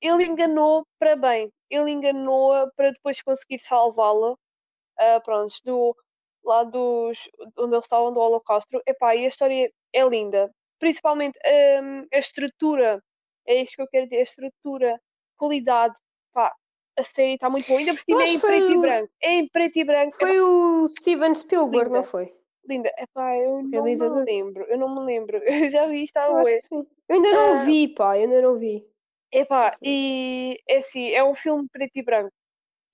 [0.00, 1.52] ele enganou para bem.
[1.70, 5.96] Ele enganou-a para depois conseguir salvá-la, uh, pronto, do,
[6.44, 7.18] lá dos,
[7.56, 8.82] onde eles estavam do Holocausto.
[8.86, 10.50] Epá, e a história é linda.
[10.78, 11.38] Principalmente
[11.82, 13.02] um, a estrutura,
[13.46, 15.00] é isto que eu quero dizer, a estrutura,
[15.36, 15.94] qualidade,
[16.32, 16.52] pá,
[16.98, 17.78] a série está muito boa.
[17.78, 18.72] Ainda por cima é em preto o...
[18.72, 19.12] e branco.
[19.22, 20.16] É em preto e branco.
[20.16, 20.42] Foi é...
[20.42, 21.98] o Steven Spielberg, linda.
[21.98, 22.34] não foi?
[22.64, 25.36] Linda, epá, eu não me lembro, eu não me lembro,
[25.66, 28.58] eu já vi isto há eu, eu ainda não uh, vi, pá, eu ainda não
[28.58, 28.86] vi.
[29.32, 32.32] Epá, e é assim, é um filme preto e branco.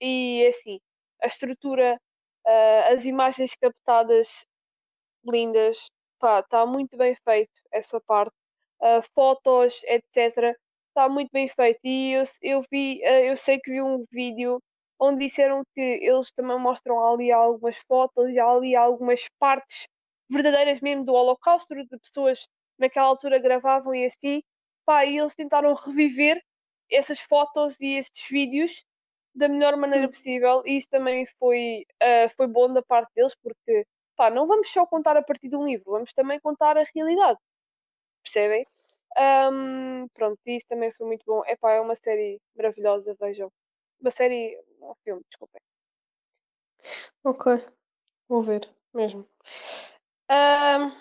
[0.00, 0.80] e é assim,
[1.22, 2.00] a estrutura,
[2.46, 4.46] uh, as imagens captadas
[5.24, 5.76] lindas,
[6.18, 8.34] pá, está muito bem feito essa parte,
[8.80, 10.56] uh, fotos, etc.
[10.88, 11.80] Está muito bem feito.
[11.84, 14.60] E eu, eu vi, uh, eu sei que vi um vídeo
[15.00, 19.86] onde disseram que eles também mostram ali algumas fotos e ali algumas partes
[20.30, 22.46] verdadeiras mesmo do Holocausto, de pessoas
[22.78, 24.42] naquela altura gravavam e assim,
[24.84, 26.42] pá, e eles tentaram reviver
[26.90, 28.84] essas fotos e esses vídeos
[29.34, 33.86] da melhor maneira possível e isso também foi, uh, foi bom da parte deles porque
[34.16, 37.38] pá, não vamos só contar a partir de um livro, vamos também contar a realidade.
[38.22, 38.66] Percebem?
[39.18, 41.42] Um, pronto, isso também foi muito bom.
[41.46, 43.50] Epá, é uma série maravilhosa, vejam.
[44.00, 45.60] Uma série, um filme, desculpem.
[47.24, 47.64] Ok,
[48.28, 49.28] vou ver mesmo.
[50.30, 50.92] Um,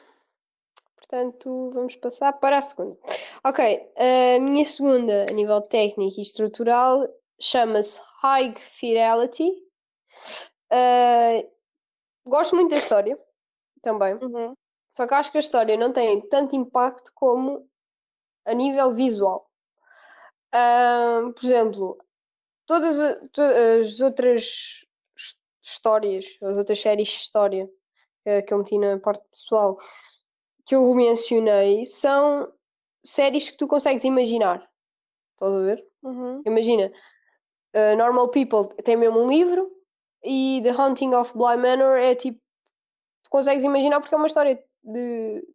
[0.95, 2.97] portanto, vamos passar para a segunda.
[3.43, 7.07] Ok, a minha segunda, a nível técnico e estrutural,
[7.39, 9.51] chama-se High Fidelity.
[10.71, 11.49] Uh,
[12.25, 13.17] gosto muito da história
[13.81, 14.15] também.
[14.15, 14.55] Uhum.
[14.95, 17.69] Só que acho que a história não tem tanto impacto como
[18.45, 19.47] a nível visual.
[20.53, 21.97] Uh, por exemplo,
[22.67, 24.85] todas as outras
[25.63, 27.69] histórias, as outras séries de história
[28.23, 29.77] que, que eu meti na parte pessoal
[30.65, 32.51] que eu mencionei são
[33.03, 34.69] séries que tu consegues imaginar.
[35.33, 35.85] Estás a ver?
[36.03, 36.41] Uhum.
[36.45, 36.91] Imagina,
[37.73, 39.71] uh, Normal People tem mesmo um livro
[40.23, 42.39] e The Haunting of Bly Manor é tipo.
[43.23, 45.47] Tu consegues imaginar porque é uma história de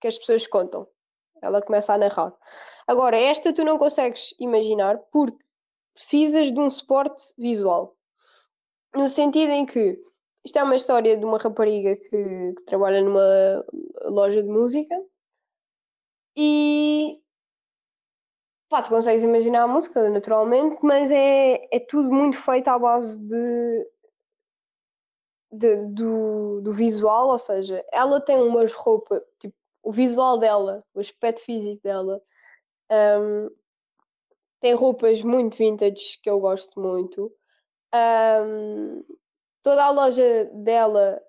[0.00, 0.86] que as pessoas contam.
[1.42, 2.32] Ela começa a narrar.
[2.86, 5.45] Agora, esta tu não consegues imaginar porque
[5.96, 7.96] precisas de um suporte visual.
[8.94, 9.98] No sentido em que
[10.44, 13.64] isto é uma história de uma rapariga que, que trabalha numa
[14.04, 14.94] loja de música
[16.36, 17.18] e
[18.68, 23.18] pá, tu consegues imaginar a música naturalmente, mas é, é tudo muito feito à base
[23.18, 23.90] de,
[25.50, 31.00] de do, do visual, ou seja, ela tem umas roupas, tipo, o visual dela, o
[31.00, 32.20] aspecto físico dela,
[32.90, 33.50] um,
[34.66, 37.32] tem roupas muito vintage que eu gosto muito.
[37.94, 39.04] Um,
[39.62, 41.22] toda a loja dela,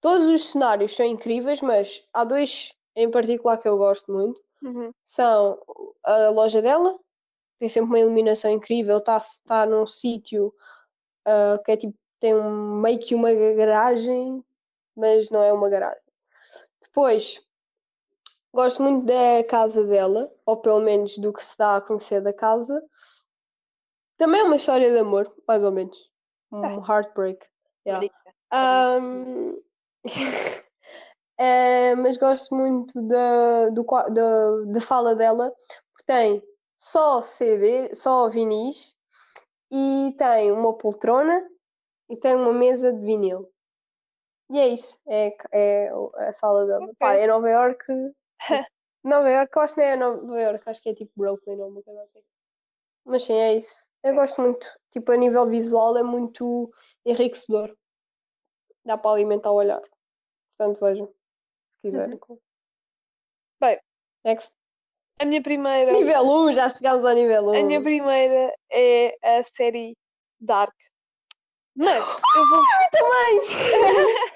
[0.00, 4.42] todos os cenários são incríveis, mas há dois em particular que eu gosto muito.
[4.62, 4.90] Uhum.
[5.04, 5.60] São
[6.02, 6.98] a loja dela,
[7.58, 10.46] tem sempre uma iluminação incrível, está tá num sítio
[11.28, 14.42] uh, que é tipo, tem um, meio que uma garagem,
[14.96, 16.00] mas não é uma garagem.
[16.80, 17.38] Depois,
[18.54, 22.32] Gosto muito da casa dela, ou pelo menos do que se dá a conhecer da
[22.34, 22.82] casa.
[24.18, 25.96] Também é uma história de amor, mais ou menos.
[26.52, 27.46] Um heartbreak.
[27.86, 28.08] Yeah.
[28.52, 29.58] Um,
[31.38, 35.50] é, mas gosto muito da, do, da, da sala dela,
[35.92, 36.42] porque tem
[36.76, 38.94] só CD, só vinis,
[39.70, 41.42] e tem uma poltrona
[42.10, 43.50] e tem uma mesa de vinil.
[44.50, 46.84] E é isso, é, é a sala dela.
[46.84, 46.96] Okay.
[46.98, 47.82] Pá, é Nova York
[49.04, 51.68] Nova York, eu acho que não é Nova York, acho que é tipo Brooklyn ou
[51.68, 52.22] uma coisa assim.
[53.04, 53.86] Mas sim, é isso.
[54.02, 54.66] Eu gosto muito.
[54.90, 56.72] Tipo, a nível visual é muito
[57.04, 57.76] enriquecedor.
[58.84, 59.82] Dá para alimentar o olhar.
[60.56, 61.06] Portanto, vejam.
[61.70, 62.18] Se quiserem.
[62.28, 62.38] Uhum.
[63.60, 63.80] Bem,
[64.24, 64.52] Next.
[65.20, 65.92] a minha primeira.
[65.92, 67.58] Nível 1, já chegámos ao nível 1.
[67.58, 69.96] A minha primeira é a série
[70.40, 70.74] Dark.
[71.76, 72.62] Mas eu vou.
[72.92, 74.28] também!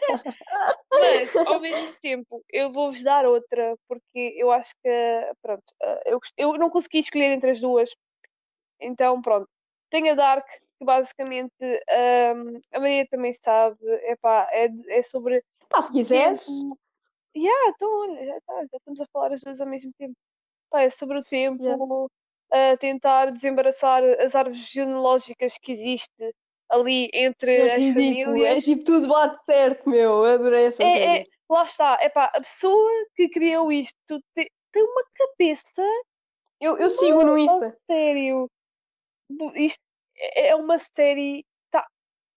[0.90, 6.20] Mas, ao mesmo tempo, eu vou-vos dar outra, porque eu acho que, pronto, eh, eu,
[6.36, 7.90] eu não consegui escolher entre as duas.
[8.80, 9.48] Então, pronto.
[9.90, 10.46] Tenho a Dark,
[10.78, 13.78] que basicamente um, a Maria também sabe,
[14.10, 15.42] epá, é, é sobre.
[15.68, 16.46] Pá, se quiseres.
[17.36, 20.14] Yeah, então, olha, já, tá, já estamos a falar as duas ao mesmo tempo.
[20.70, 22.72] Pá, é sobre o tempo, yeah.
[22.72, 26.34] a tentar desembaraçar as árvores genealógicas que existe
[26.68, 28.20] ali entre é as ridículo.
[28.20, 28.58] É famílias.
[28.58, 30.24] É tipo, tudo bate certo, meu.
[30.24, 31.20] Eu adorei essa é, série.
[31.20, 35.82] É, lá está, é pá, a pessoa que criou isto tem, tem uma cabeça.
[36.60, 37.76] Eu, eu sigo no Insta.
[37.86, 38.50] Sério.
[39.54, 39.82] Isto
[40.16, 41.44] é, é uma série.
[41.70, 41.86] Tá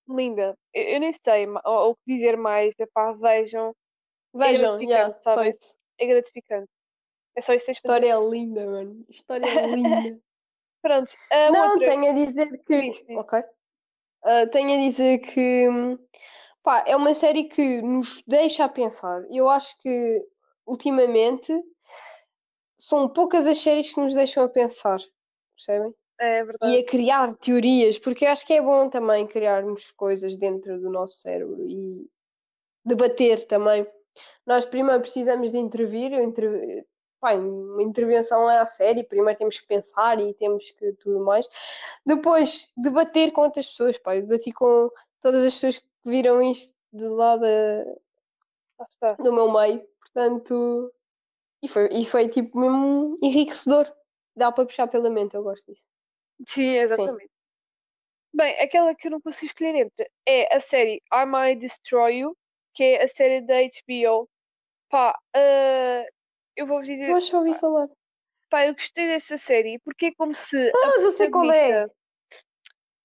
[0.07, 0.55] linda.
[0.73, 2.73] Eu, eu nem sei o, que dizer mais.
[2.79, 3.73] É pá, vejam.
[4.35, 5.73] É vejam, é yeah, só isso.
[5.97, 6.69] É gratificante.
[7.35, 7.71] É só isto.
[7.71, 9.05] História é linda, mano.
[9.09, 10.19] História é linda.
[10.81, 11.11] Pronto.
[11.51, 11.87] não, outra...
[11.87, 12.81] tenho a dizer que.
[12.81, 13.17] Diz, diz.
[13.17, 13.41] Ok.
[14.23, 15.67] Uh, tenho a dizer que
[16.63, 19.23] pá, é uma série que nos deixa a pensar.
[19.31, 20.25] Eu acho que
[20.65, 21.53] ultimamente
[22.77, 24.99] são poucas as séries que nos deixam a pensar,
[25.55, 25.93] percebem?
[26.19, 26.73] É verdade.
[26.73, 30.89] E a criar teorias, porque eu acho que é bom também criarmos coisas dentro do
[30.89, 32.05] nosso cérebro e
[32.83, 33.87] debater também.
[34.45, 36.23] Nós primeiro precisamos de intervir, eu
[37.19, 39.03] pá, uma intervenção à série.
[39.03, 41.47] Primeiro temos que pensar e temos que tudo mais.
[42.05, 44.15] Depois, debater com outras pessoas, pá.
[44.15, 44.89] Eu debati com
[45.21, 47.85] todas as pessoas que viram isto de lá da,
[49.01, 49.85] Lá do meu meio.
[49.99, 50.93] Portanto,
[51.61, 53.91] e foi, e foi tipo mesmo enriquecedor.
[54.35, 55.83] Dá para puxar pela mente, eu gosto disso.
[56.47, 57.29] Sim, exatamente.
[58.33, 62.37] Bem, aquela que eu não consigo escolher entre é a série I Might Destroy You,
[62.73, 64.29] que é a série da HBO.
[64.89, 66.05] Pá, ah,
[66.59, 67.87] eu vou-vos dizer, Eu acho que ouvi falar.
[68.49, 71.87] pá, eu gostei desta série porque é como se Ah, mas eu sei qual é.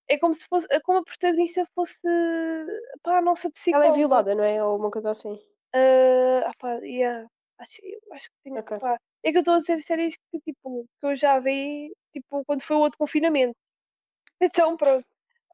[0.08, 2.00] é como se fosse, como a protagonista fosse,
[3.02, 3.88] pá, a nossa Ela psicóloga.
[3.88, 4.62] é violada, não é?
[4.62, 5.38] Ou uma coisa assim.
[5.72, 7.26] Ah, ah, pá, yeah.
[7.58, 7.80] Acho,
[8.12, 8.78] acho que tenho, Ok.
[8.78, 12.44] pá, é que eu estou a dizer séries que, tipo, que eu já vi, tipo,
[12.44, 13.56] quando foi o outro confinamento.
[14.40, 15.06] Então, pronto.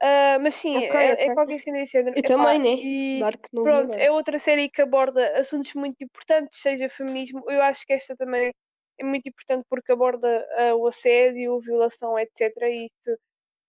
[0.03, 1.35] Ah, mas sim, Ok, é, é ok.
[1.35, 2.17] qualquer cena desse género.
[2.17, 2.83] Eu Epá, também, né?
[2.83, 7.45] E Dark pronto, é outra série que aborda assuntos muito importantes, seja feminismo.
[7.51, 8.53] Eu acho que esta também
[8.99, 12.41] é muito importante porque aborda ah, o assédio, violação, etc.
[12.63, 13.19] E isso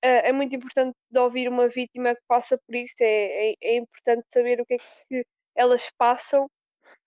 [0.03, 2.95] ah, é muito importante de ouvir uma vítima que passa por isso.
[3.01, 4.77] É, é, é importante saber o que é
[5.09, 5.25] que
[5.55, 6.49] elas passam,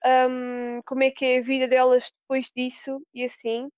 [0.05, 3.69] ahm, como é que é a vida delas depois disso e assim.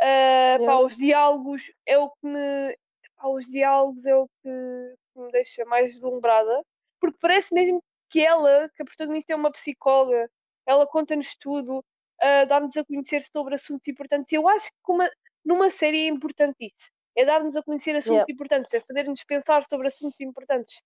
[0.00, 2.76] Ah, pá, os diálogos é o que me.
[3.16, 4.50] Pá, os diálogos é o que
[5.14, 6.62] que me deixa mais deslumbrada,
[7.00, 10.28] porque parece mesmo que ela, que a protagonista é uma psicóloga,
[10.66, 11.84] ela conta-nos tudo,
[12.20, 14.32] ah, dá-nos a conhecer sobre assuntos importantes.
[14.32, 15.10] Eu acho que uma-
[15.44, 16.90] numa série é importante isso.
[17.16, 18.26] É dar-nos a conhecer assuntos Yeah.
[18.28, 20.80] importantes, é fazer-nos pensar sobre assuntos importantes.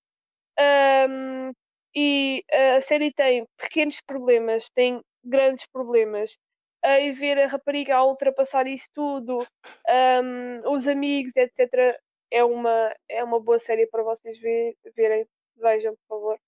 [0.59, 1.53] Ahm,
[1.95, 6.37] e ah, a série tem pequenos problemas, tem grandes problemas.
[6.83, 9.47] Ah, e ver a rapariga a ultrapassar isso tudo,
[9.89, 11.99] ahm, os amigos, etc.,
[12.31, 15.27] é uma, é uma boa série para vocês ver- verem.
[15.57, 16.39] Vejam, por favor.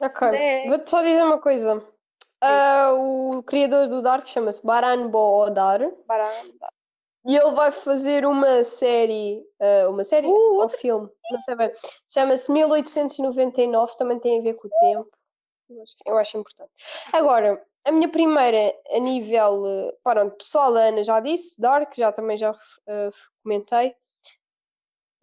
[0.00, 0.30] Ok.
[0.30, 0.68] Né?
[0.68, 1.82] Vou-te só dizer uma coisa.
[2.40, 6.68] Ah, o criador do Dark chama-se Baran Boodar Baranda.
[7.24, 11.72] e ele vai fazer uma série, ah, uma série Uh, ou filme, não sei bem.
[12.08, 15.10] Chama-se 1899, também tem a ver com o tempo.
[15.70, 16.70] Eu acho, eu acho importante.
[17.12, 22.12] Agora, a minha primeira a nível, eh, pronto, pessoal, a Ana já disse, Dark, já
[22.12, 22.54] também já
[23.42, 23.94] comentei.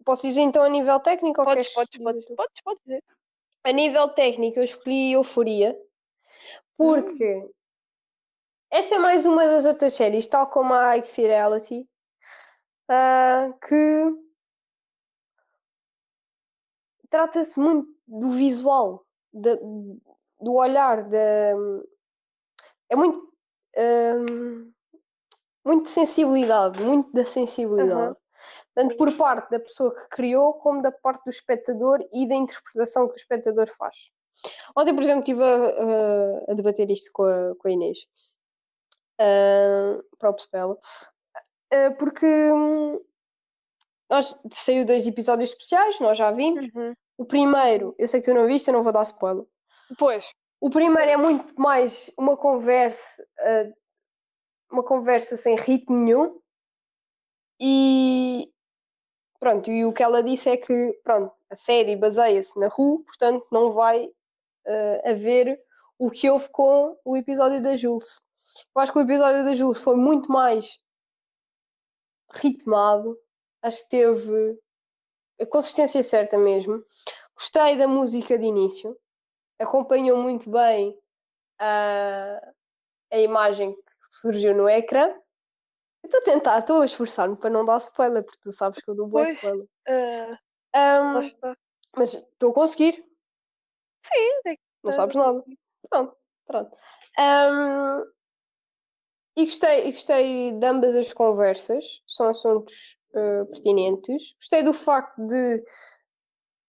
[0.04, 3.02] Posso dizer então a nível técnico ou Podes, queres podes, podes, podes, podes dizer.
[3.64, 5.78] A nível técnico, eu escolhi Euforia
[6.76, 7.50] porque
[8.70, 11.88] esta é mais uma das outras séries, tal como a High Fidelity,
[12.88, 14.12] ah, que
[17.08, 19.56] trata-se muito do visual, da-
[20.40, 21.52] do olhar, da,
[22.90, 23.32] é muito,
[23.76, 24.72] hum,
[25.64, 28.16] muito de sensibilidade, muito da sensibilidade.
[28.74, 33.06] Tanto por parte da pessoa que criou, como da parte do espectador e da interpretação
[33.06, 34.10] que o espectador faz.
[34.76, 37.98] Ontem, por exemplo, estive a, a- debater isto com a, com a Inês.
[39.20, 40.80] Uh, próprio spell.
[41.72, 43.00] Uh, porque hum,
[44.10, 46.66] nós saiu dois episódios especiais, nós já vimos.
[46.74, 46.94] Uhum.
[47.16, 49.46] O primeiro, eu sei que tu não viste, eu não vou dar spoiler.
[49.96, 50.24] Pois,
[50.60, 53.72] O primeiro é muito mais uma conversa, uh,
[54.72, 56.40] uma conversa sem ritmo nenhum.
[57.60, 58.50] E
[59.44, 63.46] pronto, e o que ela disse é que pronto, a série baseia-se na rua, portanto
[63.52, 65.60] não vai uh, haver
[65.98, 68.22] o que houve com o episódio da Jules.
[68.74, 70.78] Eu acho que o episódio da Jules foi muito mais
[72.32, 73.18] ritmado,
[73.60, 74.58] acho que teve
[75.38, 76.82] a consistência certa mesmo.
[77.36, 78.96] Gostei da música de início,
[79.58, 80.98] acompanhou muito bem
[81.58, 82.40] a,
[83.12, 83.82] a imagem que
[84.22, 85.14] surgiu no ecrã.
[86.04, 88.94] Estou a tentar, estou a esforçar-me para não dar spoiler, porque tu sabes que eu
[88.94, 89.34] dou boa Pois.
[89.36, 89.66] spoiler.
[89.88, 90.38] ah,
[90.76, 91.56] Ahm, lá está.
[91.96, 92.94] mas estou a conseguir,
[94.06, 95.44] Sim, é que não tá- sabes nada.
[95.88, 96.76] Pronto, pronto.
[97.18, 98.02] Ahm,
[99.36, 104.34] e gostei, e gostei de ambas as conversas, são assuntos eh, pertinentes.
[104.38, 105.64] Gostei do facto de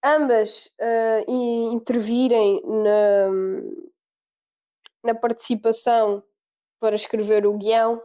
[0.03, 0.71] ambas
[1.27, 3.29] i- intervirem na,
[5.03, 6.23] na participação
[6.79, 8.01] para escrever o guião,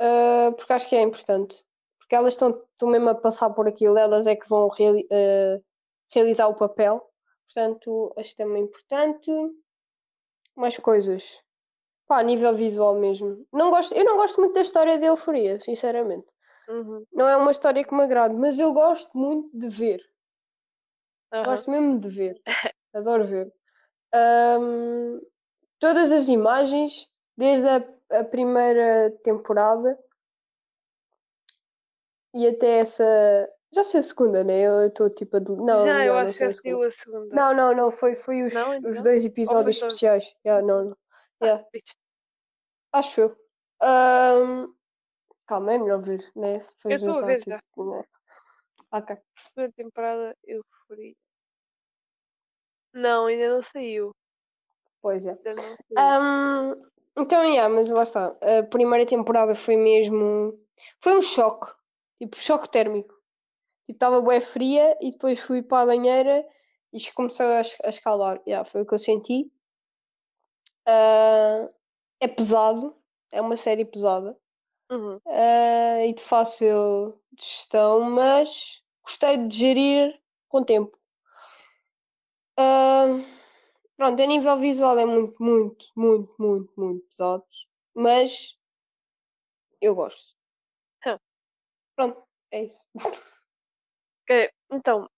[0.00, 1.64] eh, porque acho que é importante.
[1.98, 5.60] Porque elas estão, estão mesmo a passar por aquilo, elas é que vão reali- eh,
[6.12, 7.02] realizar o papel.
[7.46, 9.30] Portanto, acho também importante.
[10.56, 11.40] Mais coisas.
[12.06, 13.46] Pá, a nível visual mesmo.
[13.52, 16.26] Não gosto, eu não gosto muito da história de Euforia, sinceramente.
[16.68, 17.04] Uhum.
[17.12, 20.00] Não é uma história que me agrade, mas eu gosto muito de ver.
[21.32, 21.44] Aham.
[21.44, 22.42] Gosto mesmo de ver.
[22.94, 23.52] Adoro ver.
[24.12, 25.20] Ahm,
[25.80, 27.84] todas as imagens, desde a,
[28.20, 29.98] a primeira temporada
[32.34, 33.04] e até essa.
[33.72, 34.60] Já sei a segunda, né?
[34.60, 35.40] Eu estou tipo a.
[35.40, 37.34] de- Não, Já, eu não acho que já saiu a segunda.
[37.34, 39.02] Não, não, não, foi, foi os, Não, os não?
[39.02, 40.32] dois episódios só- especiais.
[40.46, 40.96] Yeah, não, não.
[41.40, 41.68] Ah, yeah.
[42.92, 43.36] Acho eu.
[43.80, 44.72] Ahm,
[45.46, 46.60] Calma, é melhor ver, né?
[46.62, 47.96] Se Eu estou a ver tipo, já.
[47.98, 48.04] né?
[48.92, 49.16] Ok.
[49.52, 51.14] Segunda temporada Euforia.
[52.94, 54.14] Não, ainda não saiu.
[55.02, 55.32] Pois é.
[55.32, 55.98] Ainda não saiu.
[55.98, 58.34] Ahm, então, yeah, mas lá está.
[58.40, 60.58] A primeira temporada foi mesmo.
[61.00, 61.72] Foi um choque.
[62.20, 63.14] Tipo, choque térmico.
[63.86, 66.46] Tipo, estava bué fria e depois fui para a banheira
[66.92, 68.40] e começou a, a escalar.
[68.46, 69.50] Yeah, foi o que eu senti.
[70.86, 71.68] Ah,
[72.20, 72.96] é pesado.
[73.30, 74.36] É uma série pesada.
[74.90, 75.18] Uhum.
[75.26, 80.96] ah, e de fácil gestão, mas gostei de gerir com tempo.
[82.56, 83.06] Ah,
[83.96, 87.44] pronto, a nível visual é muito, muito, muito, muito, muito pesado,
[87.94, 88.56] mas
[89.80, 90.34] eu gosto.
[91.06, 91.18] Hum.
[91.96, 92.80] Pronto, é isso.
[94.24, 95.08] Ok, então,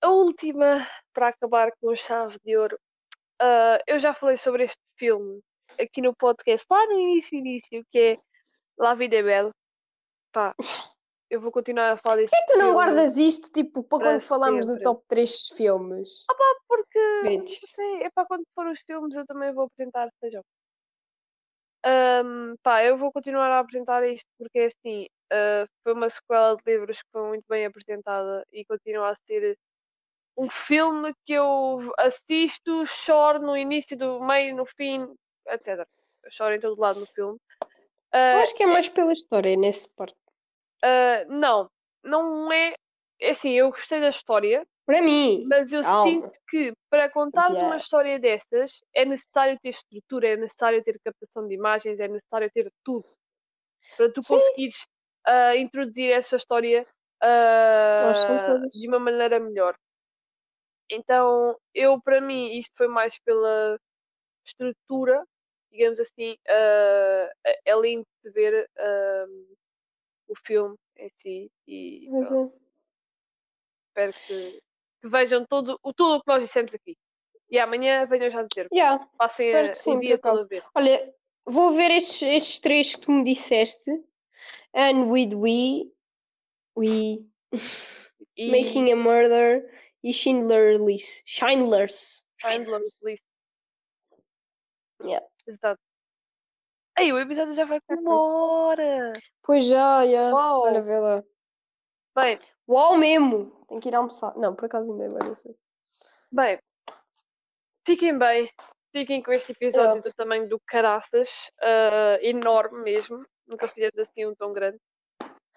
[0.00, 2.78] a última para acabar com a chave de ouro.
[3.40, 5.40] Ah, eu já falei sobre este filme
[5.80, 8.16] aqui no podcast, lá no início, início, que é
[8.78, 9.52] La Vida é Belle.
[10.32, 10.54] Pá,
[11.30, 14.12] eu vou continuar a falar deste Por que tu não guardas isto, tipo, para para
[14.12, 16.24] quando falamos do top 3 filmes?
[16.68, 17.62] porque Bitch.
[18.02, 20.42] é para quando for os filmes eu também vou apresentar, sejam.
[21.84, 26.56] Ahm, pá, eu vou continuar a apresentar isto porque é assim, ah, foi uma sequela
[26.56, 29.56] de livros que foi muito bem apresentada e continua a ser
[30.36, 35.06] um filme que eu assisto, choro no início, do meio, no fim,
[35.48, 35.86] etc.
[36.24, 37.38] Eu choro em todo lado no filme.
[37.62, 37.68] Eu
[38.12, 40.16] Ah, acho que é mais pela história nesse parte.
[40.82, 41.68] Ah, não,
[42.04, 42.74] não é.
[43.20, 46.02] É assim, eu gostei da história, Para mim, mas eu Calma.
[46.02, 47.76] sinto que para contares uma Yeah.
[47.76, 52.70] história destas é necessário ter estrutura, é necessário ter captação de imagens, é necessário ter
[52.84, 53.04] tudo
[53.96, 54.36] para tu Sim.
[54.36, 54.86] conseguires
[55.26, 56.86] ah, introduzir essa história
[58.44, 58.70] todas.
[58.72, 59.74] de uma maneira melhor.
[60.90, 63.78] Então, eu para mim isto foi mais pela
[64.46, 65.24] estrutura,
[65.70, 66.36] digamos assim,
[67.44, 69.26] é- é lindo de ver ah,
[70.28, 72.50] o filme em si e é.
[73.88, 74.62] espero que,
[75.02, 76.96] que vejam todo, o tudo o que nós dissemos aqui.
[77.50, 79.06] E amanhã venham já dizer, Yeah.
[79.16, 80.64] passem a- sim, dia todo a ver.
[80.74, 81.14] Olha,
[81.44, 83.90] vou ver estes, estes três que tu me disseste.
[84.74, 85.90] And with we,
[86.76, 87.24] we
[88.36, 89.64] E making a murder
[90.02, 91.22] e Schindler List.
[91.24, 92.22] Schindler's.
[92.38, 93.22] Schindler's List.
[95.02, 95.24] Yeah.
[95.46, 95.80] Exato.
[96.98, 99.12] Aí, o episódio já vai com uma hora.
[99.42, 100.30] Pois já, já.
[100.32, 100.62] Uau.
[100.62, 101.22] Olha, vê lá.
[102.14, 103.50] Bem, Uau mesmo!
[103.68, 104.36] Tenho que ir almoçar.
[104.36, 105.54] Não, por acaso ainda é bem assim.
[106.32, 106.58] bem.
[107.86, 108.50] Fiquem bem.
[108.92, 111.28] Fiquem com este episódio do tamanho do caraças.
[111.62, 113.24] ah, enorme mesmo.
[113.46, 114.78] Nunca fizemos assim um tão grande.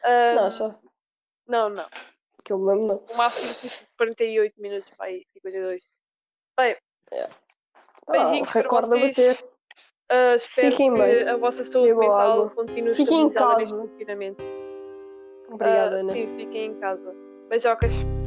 [0.03, 0.79] Ah, Não, só
[1.47, 1.89] não, não.
[2.45, 2.97] que eu me lembro, não.
[3.11, 5.81] O máximo tipo 48 minutos para aí, 52.
[6.57, 6.77] Bem,
[7.11, 7.29] Ah,
[8.11, 9.37] beijinhos para recorde a vocês.
[9.37, 9.49] bater.
[10.09, 11.27] Ah, espero Fiquem que bem.
[11.29, 12.49] a vossa saúde Bebam mental água.
[12.55, 13.87] continue Fiquem em estabilizada neste casa.
[13.87, 14.43] confinamento.
[15.51, 16.13] Obrigada, Ah, Ana.
[16.13, 17.15] Sim, fiquem em casa.
[17.49, 18.18] Beijocas.